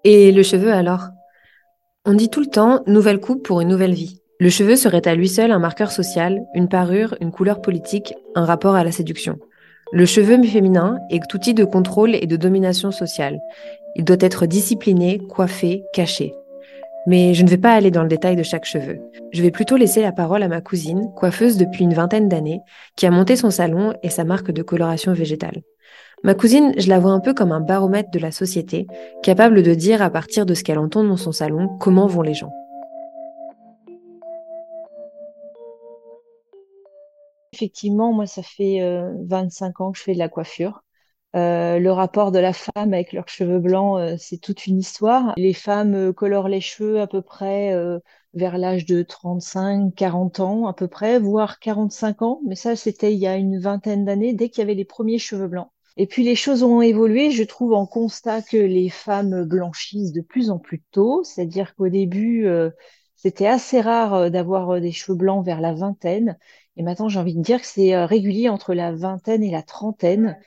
Et 0.05 0.31
le 0.31 0.41
cheveu 0.41 0.71
alors? 0.71 1.09
On 2.05 2.13
dit 2.13 2.29
tout 2.29 2.39
le 2.39 2.45
temps 2.47 2.81
nouvelle 2.87 3.19
coupe 3.19 3.43
pour 3.45 3.59
une 3.59 3.67
nouvelle 3.67 3.93
vie. 3.93 4.21
Le 4.39 4.49
cheveu 4.49 4.77
serait 4.77 5.05
à 5.05 5.15
lui 5.15 5.27
seul 5.27 5.51
un 5.51 5.59
marqueur 5.59 5.91
social, 5.91 6.41
une 6.55 6.69
parure, 6.69 7.17
une 7.19 7.31
couleur 7.31 7.61
politique, 7.61 8.13
un 8.35 8.45
rapport 8.45 8.75
à 8.75 8.85
la 8.85 8.91
séduction. 8.93 9.37
Le 9.91 10.05
cheveu 10.05 10.41
féminin 10.43 10.97
est 11.09 11.33
outil 11.33 11.53
de 11.53 11.65
contrôle 11.65 12.15
et 12.15 12.25
de 12.25 12.37
domination 12.37 12.91
sociale. 12.91 13.41
Il 13.97 14.05
doit 14.05 14.15
être 14.21 14.45
discipliné, 14.45 15.19
coiffé, 15.27 15.83
caché. 15.91 16.33
Mais 17.05 17.33
je 17.33 17.43
ne 17.43 17.49
vais 17.49 17.57
pas 17.57 17.73
aller 17.73 17.91
dans 17.91 18.03
le 18.03 18.07
détail 18.07 18.37
de 18.37 18.43
chaque 18.43 18.63
cheveu. 18.63 19.01
Je 19.33 19.41
vais 19.41 19.51
plutôt 19.51 19.75
laisser 19.75 20.01
la 20.01 20.13
parole 20.13 20.43
à 20.43 20.47
ma 20.47 20.61
cousine, 20.61 21.11
coiffeuse 21.17 21.57
depuis 21.57 21.83
une 21.83 21.93
vingtaine 21.93 22.29
d'années, 22.29 22.61
qui 22.95 23.05
a 23.05 23.11
monté 23.11 23.35
son 23.35 23.51
salon 23.51 23.93
et 24.03 24.09
sa 24.09 24.23
marque 24.23 24.51
de 24.51 24.63
coloration 24.63 25.11
végétale. 25.11 25.63
Ma 26.25 26.35
cousine, 26.35 26.71
je 26.77 26.87
la 26.87 26.99
vois 26.99 27.11
un 27.11 27.19
peu 27.19 27.33
comme 27.33 27.51
un 27.51 27.59
baromètre 27.59 28.09
de 28.09 28.19
la 28.19 28.31
société, 28.31 28.87
capable 29.23 29.61
de 29.61 29.73
dire 29.73 30.01
à 30.01 30.09
partir 30.09 30.45
de 30.45 30.53
ce 30.53 30.63
qu'elle 30.63 30.79
entend 30.79 31.03
dans 31.03 31.17
son 31.17 31.33
salon 31.33 31.67
comment 31.81 32.07
vont 32.07 32.21
les 32.21 32.33
gens. 32.33 32.49
Effectivement, 37.51 38.13
moi, 38.13 38.25
ça 38.25 38.41
fait 38.41 38.81
euh, 38.81 39.11
25 39.25 39.81
ans 39.81 39.91
que 39.91 39.97
je 39.97 40.03
fais 40.03 40.13
de 40.13 40.17
la 40.19 40.29
coiffure. 40.29 40.85
Euh, 41.35 41.77
le 41.77 41.91
rapport 41.91 42.31
de 42.31 42.39
la 42.39 42.53
femme 42.53 42.93
avec 42.93 43.11
leurs 43.11 43.27
cheveux 43.27 43.59
blancs, 43.59 43.99
euh, 43.99 44.15
c'est 44.17 44.37
toute 44.37 44.65
une 44.65 44.79
histoire. 44.79 45.33
Les 45.35 45.53
femmes 45.53 45.93
euh, 45.93 46.13
colorent 46.13 46.47
les 46.47 46.61
cheveux 46.61 47.01
à 47.01 47.07
peu 47.07 47.21
près 47.21 47.73
euh, 47.73 47.99
vers 48.33 48.57
l'âge 48.57 48.85
de 48.85 49.03
35, 49.03 49.93
40 49.93 50.39
ans 50.39 50.67
à 50.67 50.73
peu 50.73 50.87
près, 50.87 51.19
voire 51.19 51.59
45 51.59 52.21
ans. 52.21 52.39
Mais 52.45 52.55
ça, 52.55 52.77
c'était 52.77 53.13
il 53.13 53.19
y 53.19 53.27
a 53.27 53.35
une 53.35 53.59
vingtaine 53.59 54.05
d'années, 54.05 54.33
dès 54.33 54.49
qu'il 54.49 54.61
y 54.61 54.63
avait 54.63 54.73
les 54.73 54.85
premiers 54.85 55.19
cheveux 55.19 55.47
blancs. 55.49 55.69
Et 55.97 56.07
puis 56.07 56.23
les 56.23 56.35
choses 56.35 56.63
ont 56.63 56.81
évolué. 56.81 57.31
Je 57.31 57.43
trouve 57.43 57.73
en 57.73 57.85
constat 57.85 58.41
que 58.41 58.57
les 58.57 58.89
femmes 58.89 59.43
blanchissent 59.43 60.11
de 60.11 60.21
plus 60.21 60.49
en 60.49 60.59
plus 60.59 60.81
tôt. 60.91 61.23
C'est-à-dire 61.23 61.75
qu'au 61.75 61.89
début, 61.89 62.45
euh, 62.47 62.71
c'était 63.15 63.47
assez 63.47 63.79
rare 63.81 64.31
d'avoir 64.31 64.81
des 64.81 64.91
cheveux 64.91 65.17
blancs 65.17 65.45
vers 65.45 65.61
la 65.61 65.73
vingtaine. 65.73 66.37
Et 66.77 66.83
maintenant, 66.83 67.09
j'ai 67.09 67.19
envie 67.19 67.35
de 67.35 67.41
dire 67.41 67.61
que 67.61 67.67
c'est 67.67 68.03
régulier 68.05 68.49
entre 68.49 68.73
la 68.73 68.91
vingtaine 68.91 69.43
et 69.43 69.51
la 69.51 69.61
trentaine. 69.61 70.37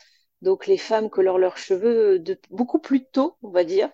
Donc, 0.43 0.67
les 0.67 0.79
femmes 0.79 1.09
colorent 1.11 1.39
leurs 1.39 1.57
cheveux 1.59 2.19
de 2.19 2.39
beaucoup 2.51 2.79
plus 2.81 3.05
tôt, 3.05 3.37
on 3.43 3.51
va 3.51 3.65
dire, 3.65 3.91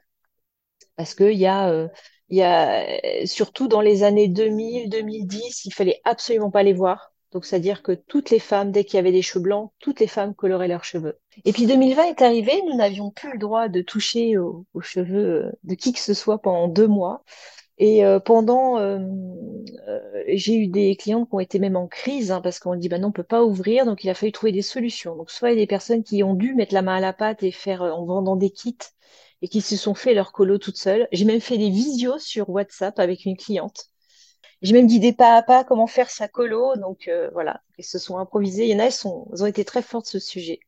parce 0.96 1.14
qu'il 1.14 1.32
y 1.38 1.46
a, 1.46 1.88
il 2.28 2.36
y 2.38 2.42
a 2.42 3.26
surtout 3.26 3.68
dans 3.68 3.80
les 3.80 4.02
années 4.02 4.28
2000, 4.28 4.88
2010, 4.88 5.64
il 5.64 5.74
fallait 5.74 6.00
absolument 6.04 6.50
pas 6.50 6.62
les 6.62 6.72
voir. 6.72 7.11
Donc, 7.32 7.46
c'est-à-dire 7.46 7.82
que 7.82 7.92
toutes 7.92 8.30
les 8.30 8.38
femmes, 8.38 8.72
dès 8.72 8.84
qu'il 8.84 8.96
y 8.96 9.00
avait 9.00 9.12
des 9.12 9.22
cheveux 9.22 9.42
blancs, 9.42 9.72
toutes 9.78 10.00
les 10.00 10.06
femmes 10.06 10.34
coloraient 10.34 10.68
leurs 10.68 10.84
cheveux. 10.84 11.18
Et 11.44 11.52
puis 11.52 11.66
2020 11.66 12.04
est 12.04 12.22
arrivé, 12.22 12.52
nous 12.68 12.76
n'avions 12.76 13.10
plus 13.10 13.32
le 13.32 13.38
droit 13.38 13.68
de 13.68 13.80
toucher 13.80 14.36
aux, 14.36 14.66
cheveux 14.80 15.52
de 15.64 15.74
qui 15.74 15.92
que 15.92 15.98
ce 15.98 16.14
soit 16.14 16.38
pendant 16.38 16.68
deux 16.68 16.88
mois. 16.88 17.24
Et 17.78 18.04
euh, 18.04 18.20
pendant, 18.20 18.78
euh, 18.78 18.98
euh, 19.88 20.00
j'ai 20.28 20.54
eu 20.56 20.68
des 20.68 20.94
clientes 20.96 21.28
qui 21.28 21.34
ont 21.34 21.40
été 21.40 21.58
même 21.58 21.76
en 21.76 21.88
crise 21.88 22.30
hein, 22.30 22.40
parce 22.42 22.58
qu'on 22.58 22.76
dit 22.76 22.88
bah 22.88 22.98
non, 22.98 23.08
on 23.08 23.12
peut 23.12 23.22
pas 23.22 23.42
ouvrir, 23.42 23.86
donc 23.86 24.04
il 24.04 24.10
a 24.10 24.14
fallu 24.14 24.30
trouver 24.30 24.52
des 24.52 24.62
solutions. 24.62 25.16
Donc 25.16 25.30
soit 25.30 25.50
il 25.50 25.54
y 25.54 25.56
a 25.58 25.62
des 25.62 25.66
personnes 25.66 26.04
qui 26.04 26.22
ont 26.22 26.34
dû 26.34 26.54
mettre 26.54 26.74
la 26.74 26.82
main 26.82 26.96
à 26.96 27.00
la 27.00 27.12
pâte 27.12 27.42
et 27.42 27.50
faire 27.50 27.82
en 27.82 28.04
vendant 28.04 28.36
des 28.36 28.50
kits 28.50 28.76
et 29.40 29.48
qui 29.48 29.60
se 29.60 29.76
sont 29.76 29.94
fait 29.94 30.14
leur 30.14 30.32
colo 30.32 30.58
toutes 30.58 30.76
seules. 30.76 31.08
J'ai 31.12 31.24
même 31.24 31.40
fait 31.40 31.58
des 31.58 31.70
visios 31.70 32.18
sur 32.18 32.50
WhatsApp 32.50 32.98
avec 32.98 33.24
une 33.24 33.36
cliente 33.36 33.91
j'ai 34.62 34.72
même 34.72 34.86
guidé 34.86 35.12
pas 35.12 35.36
à 35.36 35.42
pas 35.42 35.64
comment 35.64 35.86
faire 35.86 36.10
sa 36.10 36.28
colo. 36.28 36.76
Donc 36.76 37.08
euh, 37.08 37.30
voilà, 37.32 37.62
ils 37.78 37.84
se 37.84 37.98
sont 37.98 38.18
improvisés. 38.18 38.64
Il 38.64 38.70
y 38.70 38.74
en 38.74 38.78
a, 38.78 38.86
elles, 38.86 39.06
ont 39.06 39.46
été 39.46 39.64
très 39.64 39.82
fortes 39.82 40.06
ce 40.06 40.18
sujet. 40.18 40.60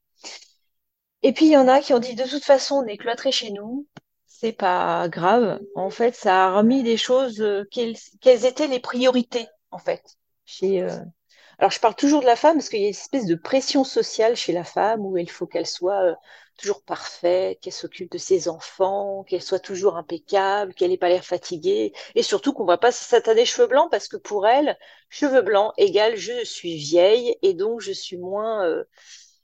Et 1.22 1.32
puis 1.32 1.46
il 1.46 1.52
y 1.52 1.56
en 1.56 1.68
a 1.68 1.80
qui 1.80 1.94
ont 1.94 1.98
dit 1.98 2.14
de 2.14 2.24
toute 2.24 2.44
façon, 2.44 2.76
on 2.76 2.86
est 2.86 2.98
cloîtré 2.98 3.32
chez 3.32 3.50
nous, 3.50 3.86
c'est 4.26 4.52
pas 4.52 5.08
grave. 5.08 5.60
En 5.74 5.90
fait, 5.90 6.14
ça 6.14 6.46
a 6.46 6.56
remis 6.56 6.82
des 6.82 6.96
choses. 6.96 7.40
Euh, 7.40 7.64
quelles, 7.70 7.96
étaient 8.24 8.66
les 8.66 8.80
priorités 8.80 9.46
en 9.70 9.78
fait 9.78 10.02
euh, 10.62 10.98
alors, 11.58 11.70
je 11.70 11.80
parle 11.80 11.94
toujours 11.94 12.20
de 12.20 12.26
la 12.26 12.36
femme 12.36 12.56
parce 12.56 12.68
qu'il 12.68 12.80
y 12.80 12.84
a 12.84 12.88
une 12.88 12.90
espèce 12.90 13.26
de 13.26 13.36
pression 13.36 13.84
sociale 13.84 14.36
chez 14.36 14.52
la 14.52 14.64
femme 14.64 15.00
où 15.06 15.16
il 15.16 15.30
faut 15.30 15.46
qu'elle 15.46 15.66
soit 15.66 16.16
toujours 16.56 16.82
parfaite, 16.82 17.60
qu'elle 17.60 17.72
s'occupe 17.72 18.10
de 18.10 18.18
ses 18.18 18.48
enfants, 18.48 19.24
qu'elle 19.24 19.42
soit 19.42 19.58
toujours 19.58 19.96
impeccable, 19.96 20.74
qu'elle 20.74 20.90
n'ait 20.90 20.96
pas 20.96 21.08
l'air 21.08 21.24
fatiguée, 21.24 21.92
et 22.14 22.22
surtout 22.22 22.52
qu'on 22.52 22.64
ne 22.64 22.68
va 22.68 22.78
pas 22.78 22.92
sataner 22.92 23.44
cheveux 23.44 23.66
blancs 23.66 23.90
parce 23.90 24.08
que 24.08 24.16
pour 24.16 24.46
elle, 24.46 24.78
cheveux 25.08 25.42
blancs 25.42 25.72
égale 25.78 26.16
je 26.16 26.44
suis 26.44 26.76
vieille 26.76 27.36
et 27.42 27.54
donc 27.54 27.80
je 27.80 27.92
suis 27.92 28.16
moins 28.18 28.64
euh, 28.64 28.84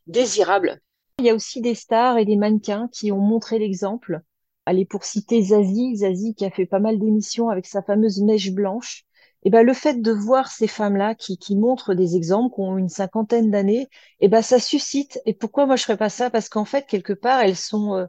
désirable. 0.07 0.81
Il 1.19 1.27
y 1.27 1.31
a 1.31 1.35
aussi 1.35 1.61
des 1.61 1.75
stars 1.75 2.19
et 2.19 2.25
des 2.25 2.37
mannequins 2.37 2.89
qui 2.93 3.13
ont 3.13 3.19
montré 3.19 3.59
l'exemple. 3.59 4.21
Allez, 4.67 4.85
pour 4.85 5.05
citer 5.05 5.43
Zazie, 5.43 5.97
Zazie 5.97 6.35
qui 6.35 6.45
a 6.45 6.51
fait 6.51 6.67
pas 6.67 6.79
mal 6.79 6.99
d'émissions 6.99 7.49
avec 7.49 7.67
sa 7.67 7.83
fameuse 7.83 8.21
mèche 8.23 8.53
blanche 8.53 9.05
et 9.45 9.51
ben 9.51 9.63
le 9.65 9.73
fait 9.75 10.01
de 10.03 10.13
voir 10.13 10.51
ces 10.51 10.67
femmes-là 10.69 11.15
qui, 11.15 11.39
qui 11.39 11.57
montrent 11.57 11.95
des 11.95 12.17
exemples, 12.17 12.55
qui 12.55 12.61
ont 12.61 12.77
une 12.79 12.89
cinquantaine 12.89 13.51
d'années, 13.51 13.89
et 14.21 14.29
ben 14.29 14.43
ça 14.43 14.59
suscite. 14.61 15.21
Et 15.27 15.35
pourquoi 15.35 15.67
moi 15.67 15.77
je 15.77 15.85
ferais 15.85 15.97
pas 15.97 16.09
ça? 16.11 16.31
Parce 16.31 16.49
qu'en 16.49 16.65
fait 16.65 16.87
quelque 16.87 17.13
part 17.13 17.41
elles 17.41 17.57
sont 17.57 17.95
euh, 17.97 18.07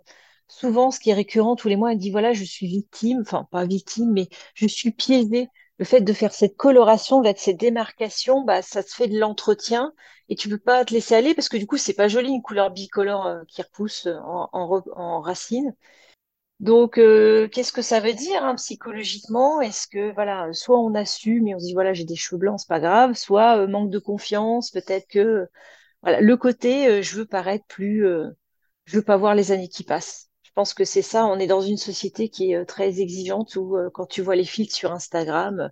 souvent 0.48 0.92
ce 0.92 1.00
qui 1.00 1.10
est 1.10 1.14
récurrent 1.14 1.56
tous 1.56 1.68
les 1.68 1.76
mois. 1.76 1.92
Elles 1.92 1.98
disent 1.98 2.12
voilà 2.12 2.34
je 2.34 2.44
suis 2.44 2.68
victime, 2.68 3.20
enfin 3.22 3.48
pas 3.52 3.66
victime, 3.66 4.12
mais 4.12 4.30
je 4.54 4.68
suis 4.68 4.92
piégée. 4.92 5.48
Le 5.78 5.86
fait 5.86 6.02
de 6.02 6.14
faire 6.14 6.32
cette 6.34 6.58
coloration, 6.58 7.22
de 7.22 7.34
cette 7.36 7.58
démarcation, 7.58 8.44
bah 8.44 8.62
ça 8.62 8.84
te 8.84 8.90
fait 8.92 9.08
de 9.08 9.18
l'entretien 9.20 9.94
et 10.30 10.36
tu 10.36 10.48
peux 10.50 10.60
pas 10.60 10.86
te 10.86 10.94
laisser 10.94 11.16
aller 11.16 11.34
parce 11.34 11.50
que 11.50 11.58
du 11.58 11.66
coup 11.68 11.78
c'est 11.78 11.94
pas 11.96 12.08
joli 12.08 12.30
une 12.30 12.42
couleur 12.44 12.70
bicolore 12.72 13.26
euh, 13.26 13.42
qui 13.48 13.62
repousse 13.64 14.08
en, 14.08 14.50
en, 14.54 14.84
en 14.96 15.22
racine. 15.22 15.76
Donc, 16.62 17.00
euh, 17.00 17.48
qu'est-ce 17.50 17.74
que 17.74 17.82
ça 17.82 18.00
veut 18.00 18.14
dire 18.14 18.44
hein, 18.44 18.56
psychologiquement? 18.56 19.62
Est-ce 19.62 19.88
que 19.88 20.14
voilà, 20.14 20.54
soit 20.54 20.80
on 20.80 20.94
assume 20.94 21.48
et 21.48 21.56
on 21.56 21.60
se 21.60 21.66
dit 21.66 21.74
voilà 21.74 21.94
j'ai 21.94 22.06
des 22.06 22.16
cheveux 22.16 22.38
blancs, 22.38 22.60
c'est 22.60 22.68
pas 22.68 22.80
grave, 22.80 23.16
soit 23.16 23.58
euh, 23.58 23.68
manque 23.68 23.90
de 23.90 23.98
confiance, 23.98 24.70
peut-être 24.70 25.08
que 25.08 25.48
voilà 26.04 26.22
le 26.22 26.38
côté 26.38 26.88
euh, 26.88 27.02
je 27.02 27.16
veux 27.18 27.26
paraître 27.26 27.66
plus, 27.68 28.06
je 28.86 28.98
veux 28.98 29.04
pas 29.04 29.18
voir 29.18 29.36
les 29.36 29.52
années 29.52 29.70
qui 29.70 29.84
passent. 29.84 30.30
Je 30.44 30.52
pense 30.54 30.74
que 30.76 30.86
c'est 30.86 31.02
ça. 31.02 31.26
On 31.26 31.40
est 31.40 31.48
dans 31.48 31.62
une 31.62 31.78
société 31.78 32.30
qui 32.30 32.54
est 32.54 32.66
très 32.66 33.02
exigeante 33.02 33.56
où 33.56 33.78
quand 33.94 34.06
tu 34.06 34.22
vois 34.22 34.36
les 34.36 34.46
filtres 34.46 34.76
sur 34.76 34.92
Instagram, 34.92 35.72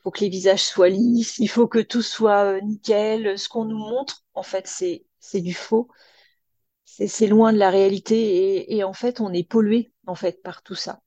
il 0.00 0.02
faut 0.02 0.10
que 0.10 0.20
les 0.20 0.28
visages 0.30 0.64
soient 0.64 0.88
lisses, 0.90 1.38
il 1.38 1.48
faut 1.48 1.68
que 1.68 1.78
tout 1.80 2.02
soit 2.02 2.60
nickel. 2.62 3.38
Ce 3.38 3.48
qu'on 3.48 3.64
nous 3.64 3.78
montre, 3.78 4.24
en 4.34 4.42
fait, 4.42 4.66
c'est 4.66 5.06
c'est 5.20 5.40
du 5.40 5.54
faux 5.54 5.88
c'est 7.06 7.26
loin 7.26 7.52
de 7.52 7.58
la 7.58 7.70
réalité 7.70 8.74
et, 8.76 8.82
en 8.84 8.92
fait 8.92 9.20
on 9.20 9.32
est 9.32 9.48
pollué 9.48 9.92
en 10.08 10.14
fait 10.14 10.42
par 10.42 10.62
tout 10.62 10.74
ça. 10.74 11.00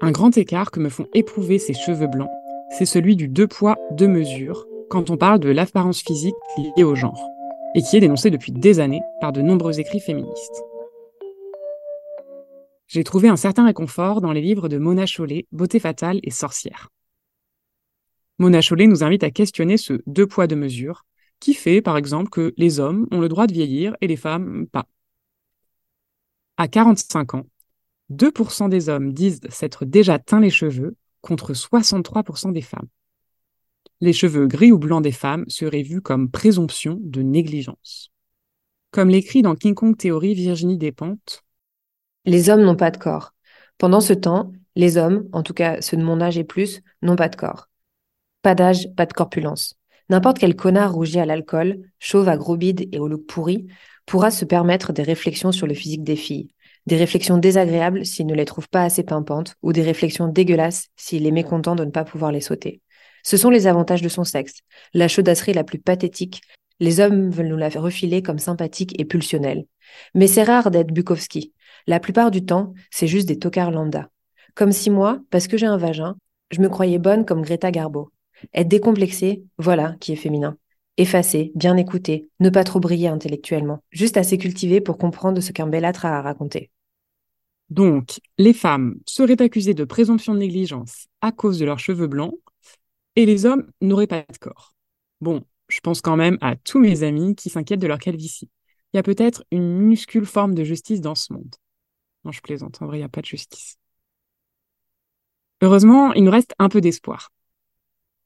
Un 0.00 0.10
grand 0.10 0.36
écart 0.36 0.70
que 0.70 0.80
me 0.80 0.88
font 0.88 1.06
éprouver 1.14 1.58
ces 1.58 1.74
cheveux 1.74 2.08
blancs, 2.08 2.30
c'est 2.70 2.86
celui 2.86 3.16
du 3.16 3.28
deux 3.28 3.46
poids, 3.46 3.78
deux 3.92 4.08
mesures 4.08 4.66
quand 4.90 5.10
on 5.10 5.16
parle 5.16 5.38
de 5.38 5.48
l'apparence 5.48 6.02
physique 6.02 6.34
liée 6.58 6.84
au 6.84 6.94
genre, 6.94 7.30
et 7.74 7.82
qui 7.82 7.96
est 7.96 8.00
dénoncé 8.00 8.30
depuis 8.30 8.52
des 8.52 8.80
années 8.80 9.00
par 9.20 9.32
de 9.32 9.40
nombreux 9.40 9.80
écrits 9.80 10.00
féministes. 10.00 10.62
J'ai 12.88 13.04
trouvé 13.04 13.28
un 13.28 13.36
certain 13.36 13.64
réconfort 13.64 14.20
dans 14.20 14.32
les 14.32 14.42
livres 14.42 14.68
de 14.68 14.76
Mona 14.76 15.06
Chollet, 15.06 15.46
Beauté 15.50 15.78
fatale 15.78 16.20
et 16.24 16.30
Sorcière. 16.30 16.90
Mona 18.38 18.60
Chollet 18.60 18.86
nous 18.86 19.02
invite 19.02 19.24
à 19.24 19.30
questionner 19.30 19.78
ce 19.78 20.02
deux 20.06 20.26
poids 20.26 20.46
deux 20.46 20.56
mesures, 20.56 21.06
qui 21.42 21.54
fait 21.54 21.82
par 21.82 21.96
exemple 21.96 22.30
que 22.30 22.54
les 22.56 22.78
hommes 22.78 23.08
ont 23.10 23.20
le 23.20 23.28
droit 23.28 23.48
de 23.48 23.52
vieillir 23.52 23.96
et 24.00 24.06
les 24.06 24.16
femmes 24.16 24.68
pas. 24.68 24.86
À 26.56 26.68
45 26.68 27.34
ans, 27.34 27.46
2% 28.10 28.68
des 28.68 28.88
hommes 28.88 29.12
disent 29.12 29.40
s'être 29.48 29.84
déjà 29.84 30.20
teint 30.20 30.38
les 30.38 30.50
cheveux 30.50 30.94
contre 31.20 31.52
63% 31.52 32.52
des 32.52 32.62
femmes. 32.62 32.86
Les 34.00 34.12
cheveux 34.12 34.46
gris 34.46 34.70
ou 34.70 34.78
blancs 34.78 35.02
des 35.02 35.10
femmes 35.10 35.44
seraient 35.48 35.82
vus 35.82 36.00
comme 36.00 36.30
présomption 36.30 36.98
de 37.00 37.22
négligence. 37.22 38.12
Comme 38.92 39.08
l'écrit 39.08 39.42
dans 39.42 39.56
King 39.56 39.74
Kong 39.74 39.96
Théorie 39.96 40.34
Virginie 40.34 40.78
Despentes, 40.78 41.42
Les 42.24 42.50
hommes 42.50 42.62
n'ont 42.62 42.76
pas 42.76 42.92
de 42.92 42.98
corps. 42.98 43.34
Pendant 43.78 44.00
ce 44.00 44.12
temps, 44.12 44.52
les 44.76 44.96
hommes, 44.96 45.28
en 45.32 45.42
tout 45.42 45.54
cas 45.54 45.80
ceux 45.82 45.96
de 45.96 46.04
mon 46.04 46.20
âge 46.20 46.38
et 46.38 46.44
plus, 46.44 46.82
n'ont 47.02 47.16
pas 47.16 47.28
de 47.28 47.34
corps. 47.34 47.68
Pas 48.42 48.54
d'âge, 48.54 48.86
pas 48.94 49.06
de 49.06 49.12
corpulence. 49.12 49.76
N'importe 50.12 50.38
quel 50.38 50.54
connard 50.54 50.92
rougi 50.92 51.18
à 51.20 51.24
l'alcool, 51.24 51.80
chauve 51.98 52.28
à 52.28 52.36
gros 52.36 52.58
bide 52.58 52.86
et 52.92 52.98
au 52.98 53.08
look 53.08 53.24
pourri, 53.24 53.66
pourra 54.04 54.30
se 54.30 54.44
permettre 54.44 54.92
des 54.92 55.02
réflexions 55.02 55.52
sur 55.52 55.66
le 55.66 55.72
physique 55.72 56.04
des 56.04 56.16
filles. 56.16 56.50
Des 56.84 56.96
réflexions 56.96 57.38
désagréables 57.38 58.04
s'il 58.04 58.26
ne 58.26 58.34
les 58.34 58.44
trouve 58.44 58.68
pas 58.68 58.82
assez 58.82 59.04
pimpantes, 59.04 59.54
ou 59.62 59.72
des 59.72 59.80
réflexions 59.80 60.28
dégueulasses 60.28 60.88
s'il 60.96 61.26
est 61.26 61.30
mécontent 61.30 61.74
de 61.74 61.86
ne 61.86 61.90
pas 61.90 62.04
pouvoir 62.04 62.30
les 62.30 62.42
sauter. 62.42 62.82
Ce 63.22 63.38
sont 63.38 63.48
les 63.48 63.66
avantages 63.66 64.02
de 64.02 64.10
son 64.10 64.22
sexe, 64.22 64.56
la 64.92 65.08
chaudasserie 65.08 65.54
la 65.54 65.64
plus 65.64 65.78
pathétique. 65.78 66.42
Les 66.78 67.00
hommes 67.00 67.30
veulent 67.30 67.48
nous 67.48 67.56
la 67.56 67.70
refiler 67.70 68.20
comme 68.20 68.38
sympathique 68.38 68.94
et 69.00 69.06
pulsionnelle. 69.06 69.64
Mais 70.14 70.26
c'est 70.26 70.42
rare 70.42 70.70
d'être 70.70 70.92
Bukowski. 70.92 71.54
La 71.86 72.00
plupart 72.00 72.30
du 72.30 72.44
temps, 72.44 72.74
c'est 72.90 73.06
juste 73.06 73.28
des 73.28 73.38
tocards 73.38 73.70
lambda. 73.70 74.10
Comme 74.54 74.72
si 74.72 74.90
moi, 74.90 75.20
parce 75.30 75.48
que 75.48 75.56
j'ai 75.56 75.64
un 75.64 75.78
vagin, 75.78 76.16
je 76.50 76.60
me 76.60 76.68
croyais 76.68 76.98
bonne 76.98 77.24
comme 77.24 77.40
Greta 77.40 77.70
Garbo. 77.70 78.11
Être 78.54 78.68
décomplexé, 78.68 79.44
voilà 79.58 79.96
qui 80.00 80.12
est 80.12 80.16
féminin. 80.16 80.56
Effacer, 80.98 81.52
bien 81.54 81.76
écouter, 81.76 82.28
ne 82.40 82.50
pas 82.50 82.64
trop 82.64 82.80
briller 82.80 83.08
intellectuellement, 83.08 83.82
juste 83.90 84.16
assez 84.16 84.38
cultivé 84.38 84.80
pour 84.80 84.98
comprendre 84.98 85.40
ce 85.40 85.52
qu'un 85.52 85.66
bellâtre 85.66 86.04
a 86.04 86.18
à 86.18 86.22
raconter. 86.22 86.70
Donc, 87.70 88.20
les 88.36 88.52
femmes 88.52 88.96
seraient 89.06 89.40
accusées 89.40 89.72
de 89.72 89.84
présomption 89.84 90.34
de 90.34 90.40
négligence 90.40 91.06
à 91.22 91.32
cause 91.32 91.58
de 91.58 91.64
leurs 91.64 91.78
cheveux 91.78 92.06
blancs, 92.06 92.34
et 93.16 93.24
les 93.24 93.46
hommes 93.46 93.70
n'auraient 93.80 94.06
pas 94.06 94.24
de 94.30 94.38
corps. 94.38 94.74
Bon, 95.20 95.42
je 95.68 95.80
pense 95.80 96.02
quand 96.02 96.16
même 96.16 96.36
à 96.42 96.56
tous 96.56 96.78
mes 96.78 97.02
amis 97.02 97.34
qui 97.34 97.48
s'inquiètent 97.48 97.80
de 97.80 97.86
leur 97.86 97.98
calvitie. 97.98 98.50
Il 98.92 98.98
y 98.98 99.00
a 99.00 99.02
peut-être 99.02 99.44
une 99.50 99.78
minuscule 99.78 100.26
forme 100.26 100.54
de 100.54 100.64
justice 100.64 101.00
dans 101.00 101.14
ce 101.14 101.32
monde. 101.32 101.54
Non, 102.24 102.32
je 102.32 102.40
plaisante, 102.42 102.82
en 102.82 102.86
vrai, 102.86 102.98
il 102.98 103.00
n'y 103.00 103.06
a 103.06 103.08
pas 103.08 103.22
de 103.22 103.26
justice. 103.26 103.76
Heureusement, 105.62 106.12
il 106.12 106.24
nous 106.24 106.30
reste 106.30 106.54
un 106.58 106.68
peu 106.68 106.80
d'espoir. 106.80 107.30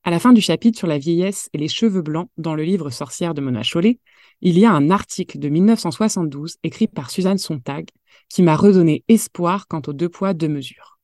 À 0.07 0.11
la 0.13 0.21
fin 0.21 0.33
du 0.33 0.41
chapitre 0.41 0.79
sur 0.79 0.87
la 0.87 0.99
vieillesse 0.99 1.51
et 1.53 1.59
les 1.59 1.67
cheveux 1.67 2.01
blancs 2.01 2.29
dans 2.39 2.55
le 2.55 2.63
livre 2.63 2.91
Sorcière 2.91 3.35
de 3.35 3.41
Mona 3.41 3.65
Chollet, 3.65 3.99
il 4.41 4.57
y 4.57 4.65
a 4.65 4.71
un 4.71 4.89
article 4.91 5.41
de 5.41 5.49
1972 5.49 6.59
écrit 6.63 6.87
par 6.87 7.11
Suzanne 7.11 7.39
Sontag 7.39 7.89
qui 8.29 8.45
m'a 8.45 8.55
redonné 8.55 9.03
espoir 9.09 9.67
quant 9.67 9.83
aux 9.85 9.93
deux 9.93 10.09
poids, 10.09 10.33
deux 10.33 10.47
mesures. 10.47 11.01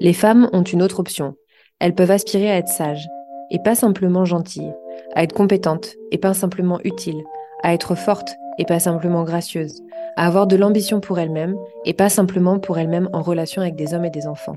Les 0.00 0.14
femmes 0.14 0.50
ont 0.52 0.64
une 0.64 0.82
autre 0.82 0.98
option. 0.98 1.36
Elles 1.78 1.94
peuvent 1.94 2.10
aspirer 2.10 2.50
à 2.50 2.56
être 2.56 2.66
sages, 2.66 3.06
et 3.52 3.60
pas 3.62 3.76
simplement 3.76 4.24
gentilles, 4.24 4.74
à 5.14 5.22
être 5.22 5.32
compétentes, 5.32 5.94
et 6.10 6.18
pas 6.18 6.34
simplement 6.34 6.80
utiles, 6.82 7.22
à 7.62 7.72
être 7.72 7.94
fortes, 7.94 8.34
et 8.58 8.64
pas 8.64 8.80
simplement 8.80 9.24
gracieuses, 9.24 9.82
à 10.16 10.26
avoir 10.26 10.46
de 10.46 10.56
l'ambition 10.56 11.00
pour 11.00 11.18
elles-mêmes 11.18 11.56
et 11.84 11.94
pas 11.94 12.08
simplement 12.08 12.58
pour 12.58 12.78
elles-mêmes 12.78 13.08
en 13.12 13.22
relation 13.22 13.62
avec 13.62 13.76
des 13.76 13.94
hommes 13.94 14.04
et 14.04 14.10
des 14.10 14.26
enfants. 14.26 14.56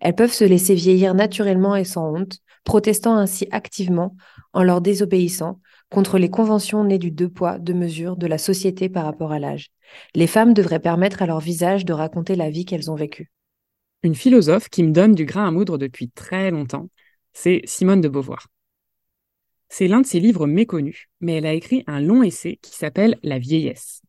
Elles 0.00 0.14
peuvent 0.14 0.32
se 0.32 0.44
laisser 0.44 0.74
vieillir 0.74 1.14
naturellement 1.14 1.76
et 1.76 1.84
sans 1.84 2.12
honte, 2.14 2.38
protestant 2.64 3.16
ainsi 3.16 3.46
activement 3.50 4.16
en 4.52 4.62
leur 4.62 4.80
désobéissant 4.80 5.60
contre 5.90 6.18
les 6.18 6.30
conventions 6.30 6.82
nées 6.84 6.98
du 6.98 7.10
deux 7.10 7.28
poids, 7.28 7.58
deux 7.58 7.74
mesures 7.74 8.16
de 8.16 8.26
la 8.26 8.38
société 8.38 8.88
par 8.88 9.04
rapport 9.04 9.32
à 9.32 9.38
l'âge. 9.38 9.68
Les 10.14 10.26
femmes 10.26 10.54
devraient 10.54 10.80
permettre 10.80 11.22
à 11.22 11.26
leur 11.26 11.40
visage 11.40 11.84
de 11.84 11.92
raconter 11.92 12.34
la 12.34 12.50
vie 12.50 12.64
qu'elles 12.64 12.90
ont 12.90 12.96
vécue. 12.96 13.30
Une 14.02 14.14
philosophe 14.14 14.68
qui 14.68 14.82
me 14.82 14.92
donne 14.92 15.14
du 15.14 15.24
grain 15.24 15.46
à 15.46 15.50
moudre 15.50 15.78
depuis 15.78 16.10
très 16.10 16.50
longtemps, 16.50 16.88
c'est 17.32 17.62
Simone 17.64 18.00
de 18.00 18.08
Beauvoir. 18.08 18.46
C'est 19.68 19.88
l'un 19.88 20.00
de 20.00 20.06
ses 20.06 20.20
livres 20.20 20.46
méconnus, 20.46 21.08
mais 21.20 21.34
elle 21.34 21.46
a 21.46 21.52
écrit 21.52 21.82
un 21.86 22.00
long 22.00 22.22
essai 22.22 22.58
qui 22.62 22.76
s'appelle 22.76 23.18
La 23.22 23.38
vieillesse. 23.38 24.02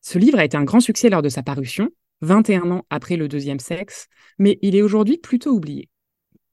Ce 0.00 0.18
livre 0.18 0.38
a 0.38 0.44
été 0.44 0.56
un 0.56 0.64
grand 0.64 0.80
succès 0.80 1.08
lors 1.08 1.22
de 1.22 1.28
sa 1.28 1.42
parution, 1.42 1.90
21 2.20 2.70
ans 2.70 2.86
après 2.90 3.16
le 3.16 3.28
deuxième 3.28 3.60
sexe, 3.60 4.06
mais 4.38 4.58
il 4.62 4.76
est 4.76 4.82
aujourd'hui 4.82 5.18
plutôt 5.18 5.50
oublié. 5.50 5.88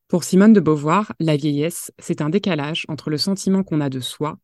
Pour 0.08 0.24
Simone 0.24 0.54
de 0.54 0.60
Beauvoir, 0.60 1.14
la 1.20 1.36
vieillesse, 1.36 1.92
c'est 1.98 2.22
un 2.22 2.30
décalage 2.30 2.86
entre 2.88 3.10
le 3.10 3.18
sentiment 3.18 3.64
qu'on 3.64 3.82
a 3.82 3.90
de 3.90 4.00
soi, 4.00 4.38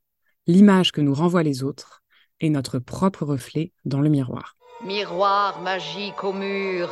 l'image 0.47 0.91
que 0.91 1.01
nous 1.01 1.13
renvoient 1.13 1.43
les 1.43 1.63
autres, 1.63 2.01
et 2.39 2.49
notre 2.49 2.79
propre 2.79 3.25
reflet 3.25 3.71
dans 3.85 4.01
le 4.01 4.09
miroir. 4.09 4.55
Miroir 4.85 5.61
magique 5.61 6.23
au 6.23 6.33
mur, 6.33 6.89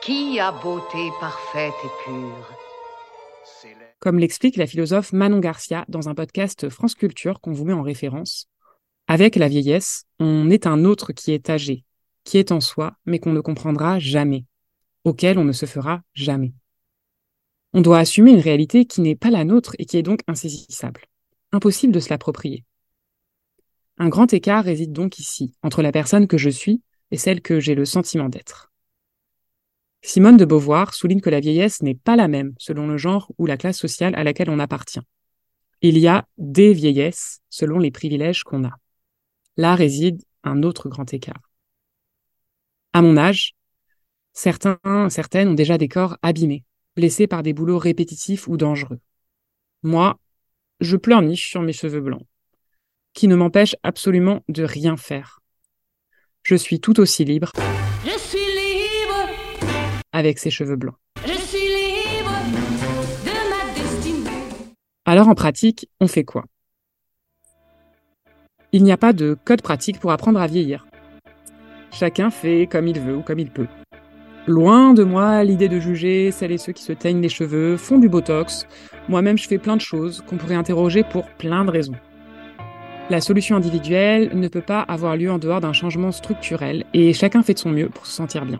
qui 0.00 0.38
a 0.38 0.52
beauté 0.52 1.10
parfaite 1.20 1.74
et 1.84 2.04
pure? 2.04 2.58
Comme 4.00 4.20
l'explique 4.20 4.56
la 4.56 4.68
philosophe 4.68 5.12
Manon 5.12 5.40
Garcia 5.40 5.84
dans 5.88 6.08
un 6.08 6.14
podcast 6.14 6.68
France 6.68 6.94
Culture 6.94 7.40
qu'on 7.40 7.52
vous 7.52 7.64
met 7.64 7.72
en 7.72 7.82
référence, 7.82 8.48
avec 9.08 9.34
la 9.34 9.48
vieillesse, 9.48 10.04
on 10.20 10.50
est 10.50 10.68
un 10.68 10.84
autre 10.84 11.12
qui 11.12 11.32
est 11.32 11.50
âgé, 11.50 11.84
qui 12.22 12.38
est 12.38 12.52
en 12.52 12.60
soi, 12.60 12.96
mais 13.06 13.18
qu'on 13.18 13.32
ne 13.32 13.40
comprendra 13.40 13.98
jamais, 13.98 14.44
auquel 15.02 15.36
on 15.36 15.44
ne 15.44 15.52
se 15.52 15.66
fera 15.66 16.02
jamais. 16.14 16.52
On 17.72 17.80
doit 17.80 17.98
assumer 17.98 18.30
une 18.30 18.40
réalité 18.40 18.84
qui 18.84 19.00
n'est 19.00 19.16
pas 19.16 19.30
la 19.30 19.44
nôtre 19.44 19.74
et 19.80 19.84
qui 19.84 19.96
est 19.96 20.04
donc 20.04 20.20
insaisissable. 20.28 21.06
Impossible 21.50 21.92
de 21.92 22.00
se 22.00 22.10
l'approprier. 22.10 22.64
Un 23.98 24.10
grand 24.10 24.32
écart 24.32 24.64
réside 24.64 24.92
donc 24.92 25.18
ici, 25.18 25.54
entre 25.64 25.82
la 25.82 25.90
personne 25.90 26.28
que 26.28 26.38
je 26.38 26.50
suis 26.50 26.82
et 27.10 27.16
celle 27.16 27.40
que 27.40 27.58
j'ai 27.58 27.74
le 27.74 27.84
sentiment 27.84 28.28
d'être. 28.28 28.72
Simone 30.02 30.36
de 30.36 30.44
Beauvoir 30.44 30.94
souligne 30.94 31.20
que 31.20 31.30
la 31.30 31.40
vieillesse 31.40 31.82
n'est 31.82 31.94
pas 31.94 32.16
la 32.16 32.28
même 32.28 32.54
selon 32.58 32.86
le 32.86 32.96
genre 32.96 33.30
ou 33.38 33.46
la 33.46 33.56
classe 33.56 33.78
sociale 33.78 34.14
à 34.14 34.24
laquelle 34.24 34.50
on 34.50 34.58
appartient. 34.58 35.00
Il 35.82 35.98
y 35.98 36.08
a 36.08 36.26
des 36.38 36.72
vieillesses 36.72 37.40
selon 37.50 37.78
les 37.78 37.90
privilèges 37.90 38.42
qu'on 38.42 38.64
a. 38.64 38.72
Là 39.56 39.74
réside 39.74 40.22
un 40.44 40.62
autre 40.62 40.88
grand 40.88 41.12
écart. 41.12 41.50
À 42.92 43.02
mon 43.02 43.16
âge, 43.16 43.54
certains, 44.32 44.78
certaines 45.10 45.48
ont 45.48 45.54
déjà 45.54 45.78
des 45.78 45.88
corps 45.88 46.16
abîmés, 46.22 46.64
blessés 46.96 47.26
par 47.26 47.42
des 47.42 47.52
boulots 47.52 47.78
répétitifs 47.78 48.48
ou 48.48 48.56
dangereux. 48.56 49.00
Moi, 49.82 50.18
je 50.80 50.96
pleurniche 50.96 51.50
sur 51.50 51.62
mes 51.62 51.72
cheveux 51.72 52.00
blancs, 52.00 52.26
qui 53.14 53.28
ne 53.28 53.36
m'empêchent 53.36 53.76
absolument 53.82 54.42
de 54.48 54.62
rien 54.62 54.96
faire. 54.96 55.40
Je 56.42 56.54
suis 56.54 56.80
tout 56.80 56.98
aussi 57.00 57.24
libre. 57.24 57.52
Avec 60.18 60.40
ces 60.40 60.50
cheveux 60.50 60.74
blancs. 60.74 60.96
Je 61.24 61.32
suis 61.32 61.68
libre 61.68 62.32
de 63.24 63.36
ma 63.50 63.72
destinée. 63.72 64.30
Alors 65.04 65.28
en 65.28 65.36
pratique, 65.36 65.88
on 66.00 66.08
fait 66.08 66.24
quoi? 66.24 66.44
Il 68.72 68.82
n'y 68.82 68.90
a 68.90 68.96
pas 68.96 69.12
de 69.12 69.36
code 69.44 69.62
pratique 69.62 70.00
pour 70.00 70.10
apprendre 70.10 70.40
à 70.40 70.48
vieillir. 70.48 70.88
Chacun 71.92 72.30
fait 72.30 72.66
comme 72.66 72.88
il 72.88 72.98
veut 72.98 73.14
ou 73.14 73.22
comme 73.22 73.38
il 73.38 73.48
peut. 73.48 73.68
Loin 74.48 74.92
de 74.92 75.04
moi 75.04 75.44
l'idée 75.44 75.68
de 75.68 75.78
juger 75.78 76.32
celles 76.32 76.50
et 76.50 76.58
ceux 76.58 76.72
qui 76.72 76.82
se 76.82 76.92
teignent 76.92 77.22
les 77.22 77.28
cheveux, 77.28 77.76
font 77.76 77.98
du 77.98 78.08
botox. 78.08 78.66
Moi-même, 79.08 79.38
je 79.38 79.46
fais 79.46 79.58
plein 79.58 79.76
de 79.76 79.80
choses 79.80 80.24
qu'on 80.26 80.36
pourrait 80.36 80.56
interroger 80.56 81.04
pour 81.04 81.28
plein 81.36 81.64
de 81.64 81.70
raisons. 81.70 81.94
La 83.08 83.20
solution 83.20 83.54
individuelle 83.54 84.36
ne 84.36 84.48
peut 84.48 84.62
pas 84.62 84.80
avoir 84.80 85.16
lieu 85.16 85.30
en 85.30 85.38
dehors 85.38 85.60
d'un 85.60 85.72
changement 85.72 86.10
structurel 86.10 86.86
et 86.92 87.12
chacun 87.12 87.44
fait 87.44 87.54
de 87.54 87.60
son 87.60 87.70
mieux 87.70 87.88
pour 87.88 88.04
se 88.04 88.16
sentir 88.16 88.44
bien. 88.44 88.58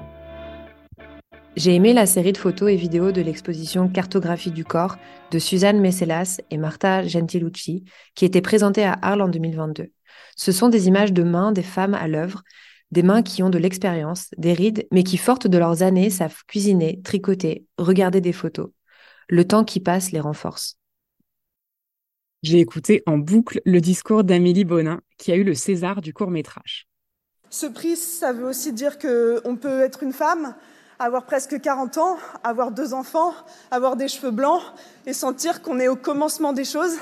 J'ai 1.59 1.75
aimé 1.75 1.92
la 1.92 2.07
série 2.07 2.33
de 2.33 2.38
photos 2.38 2.71
et 2.71 2.77
vidéos 2.77 3.11
de 3.11 3.21
l'exposition 3.21 3.88
Cartographie 3.88 4.53
du 4.53 4.64
corps 4.64 4.97
de 5.33 5.40
Suzanne 5.40 5.81
Messelas 5.81 6.40
et 6.53 6.57
Marta 6.57 7.03
Gentilucci 7.03 7.83
qui 8.14 8.25
était 8.25 8.40
présentée 8.40 8.85
à 8.85 8.97
Arles 9.03 9.23
en 9.23 9.29
2022. 9.29 9.90
Ce 10.37 10.53
sont 10.53 10.68
des 10.68 10.87
images 10.87 11.12
de 11.12 11.25
mains 11.25 11.51
des 11.51 11.64
femmes 11.64 11.94
à 11.94 12.07
l'œuvre 12.07 12.44
des 12.92 13.03
mains 13.03 13.23
qui 13.23 13.42
ont 13.42 13.51
de 13.51 13.59
l'expérience, 13.59 14.29
des 14.38 14.53
rides, 14.53 14.87
mais 14.92 15.03
qui, 15.03 15.16
fortes 15.16 15.49
de 15.49 15.59
leurs 15.59 15.83
années, 15.83 16.11
savent 16.11 16.44
cuisiner, 16.47 17.03
tricoter, 17.03 17.66
regarder 17.77 18.21
des 18.21 18.33
photos. 18.33 18.71
Le 19.29 19.44
temps 19.44 19.64
qui 19.64 19.81
passe 19.81 20.12
les 20.12 20.21
renforce. 20.21 20.79
J'ai 22.44 22.61
écouté 22.61 23.03
en 23.07 23.18
boucle 23.18 23.61
le 23.64 23.81
discours 23.81 24.23
d'Amélie 24.23 24.64
Bonin, 24.64 25.01
qui 25.16 25.33
a 25.33 25.35
eu 25.35 25.42
le 25.42 25.55
César 25.55 26.03
du 26.03 26.14
court 26.14 26.31
métrage. 26.31 26.87
Ce 27.51 27.66
prix, 27.66 27.97
ça 27.97 28.33
veut 28.33 28.47
aussi 28.47 28.73
dire 28.73 28.97
qu'on 28.99 29.57
peut 29.57 29.81
être 29.81 30.05
une 30.05 30.12
femme, 30.12 30.55
avoir 30.99 31.25
presque 31.25 31.61
40 31.61 31.99
ans, 31.99 32.17
avoir 32.43 32.73
deux 32.73 32.93
enfants, 32.93 33.33
avoir 33.71 33.97
des 33.97 34.09
cheveux 34.09 34.31
blancs 34.31 34.63
et 35.07 35.13
sentir 35.13 35.63
qu'on 35.63 35.79
est 35.79 35.89
au 35.89 35.97
commencement 35.97 36.53
des 36.53 36.65
choses. 36.65 36.97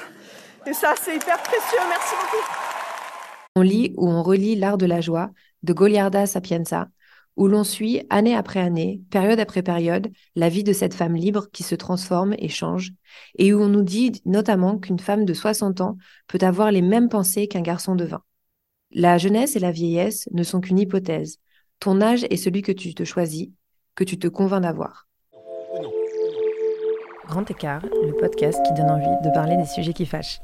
Et 0.66 0.72
ça, 0.72 0.94
c'est 1.00 1.16
hyper 1.16 1.42
précieux. 1.42 1.78
Merci 1.88 2.14
beaucoup. 2.14 2.44
On 3.56 3.62
lit 3.62 3.94
ou 3.96 4.08
on 4.08 4.22
relit 4.22 4.56
L'art 4.56 4.76
de 4.76 4.86
la 4.86 5.00
joie 5.00 5.30
de 5.62 5.72
Goliarda 5.72 6.26
Sapienza, 6.26 6.88
où 7.36 7.48
l'on 7.48 7.64
suit 7.64 8.02
année 8.10 8.34
après 8.34 8.60
année, 8.60 9.00
période 9.10 9.40
après 9.40 9.62
période, 9.62 10.08
la 10.34 10.48
vie 10.48 10.64
de 10.64 10.72
cette 10.72 10.94
femme 10.94 11.14
libre 11.14 11.50
qui 11.50 11.62
se 11.62 11.74
transforme 11.74 12.34
et 12.38 12.48
change, 12.48 12.92
et 13.38 13.54
où 13.54 13.62
on 13.62 13.68
nous 13.68 13.82
dit 13.82 14.20
notamment 14.26 14.78
qu'une 14.78 14.98
femme 14.98 15.24
de 15.24 15.34
60 15.34 15.80
ans 15.80 15.96
peut 16.26 16.38
avoir 16.42 16.70
les 16.70 16.82
mêmes 16.82 17.08
pensées 17.08 17.48
qu'un 17.48 17.62
garçon 17.62 17.94
de 17.94 18.04
20. 18.04 18.22
La 18.92 19.18
jeunesse 19.18 19.56
et 19.56 19.60
la 19.60 19.72
vieillesse 19.72 20.28
ne 20.32 20.42
sont 20.42 20.60
qu'une 20.60 20.78
hypothèse. 20.78 21.38
Ton 21.80 22.00
âge 22.00 22.24
est 22.30 22.36
celui 22.36 22.62
que 22.62 22.72
tu 22.72 22.94
te 22.94 23.04
choisis, 23.04 23.48
que 23.96 24.04
tu 24.04 24.18
te 24.18 24.28
convains 24.28 24.60
d'avoir. 24.60 25.08
Grand 27.26 27.50
écart, 27.50 27.82
le 27.82 28.12
podcast 28.12 28.60
qui 28.64 28.72
donne 28.74 28.90
envie 28.90 29.24
de 29.24 29.34
parler 29.34 29.56
des 29.56 29.64
sujets 29.64 29.92
qui 29.92 30.06
fâchent. 30.06 30.38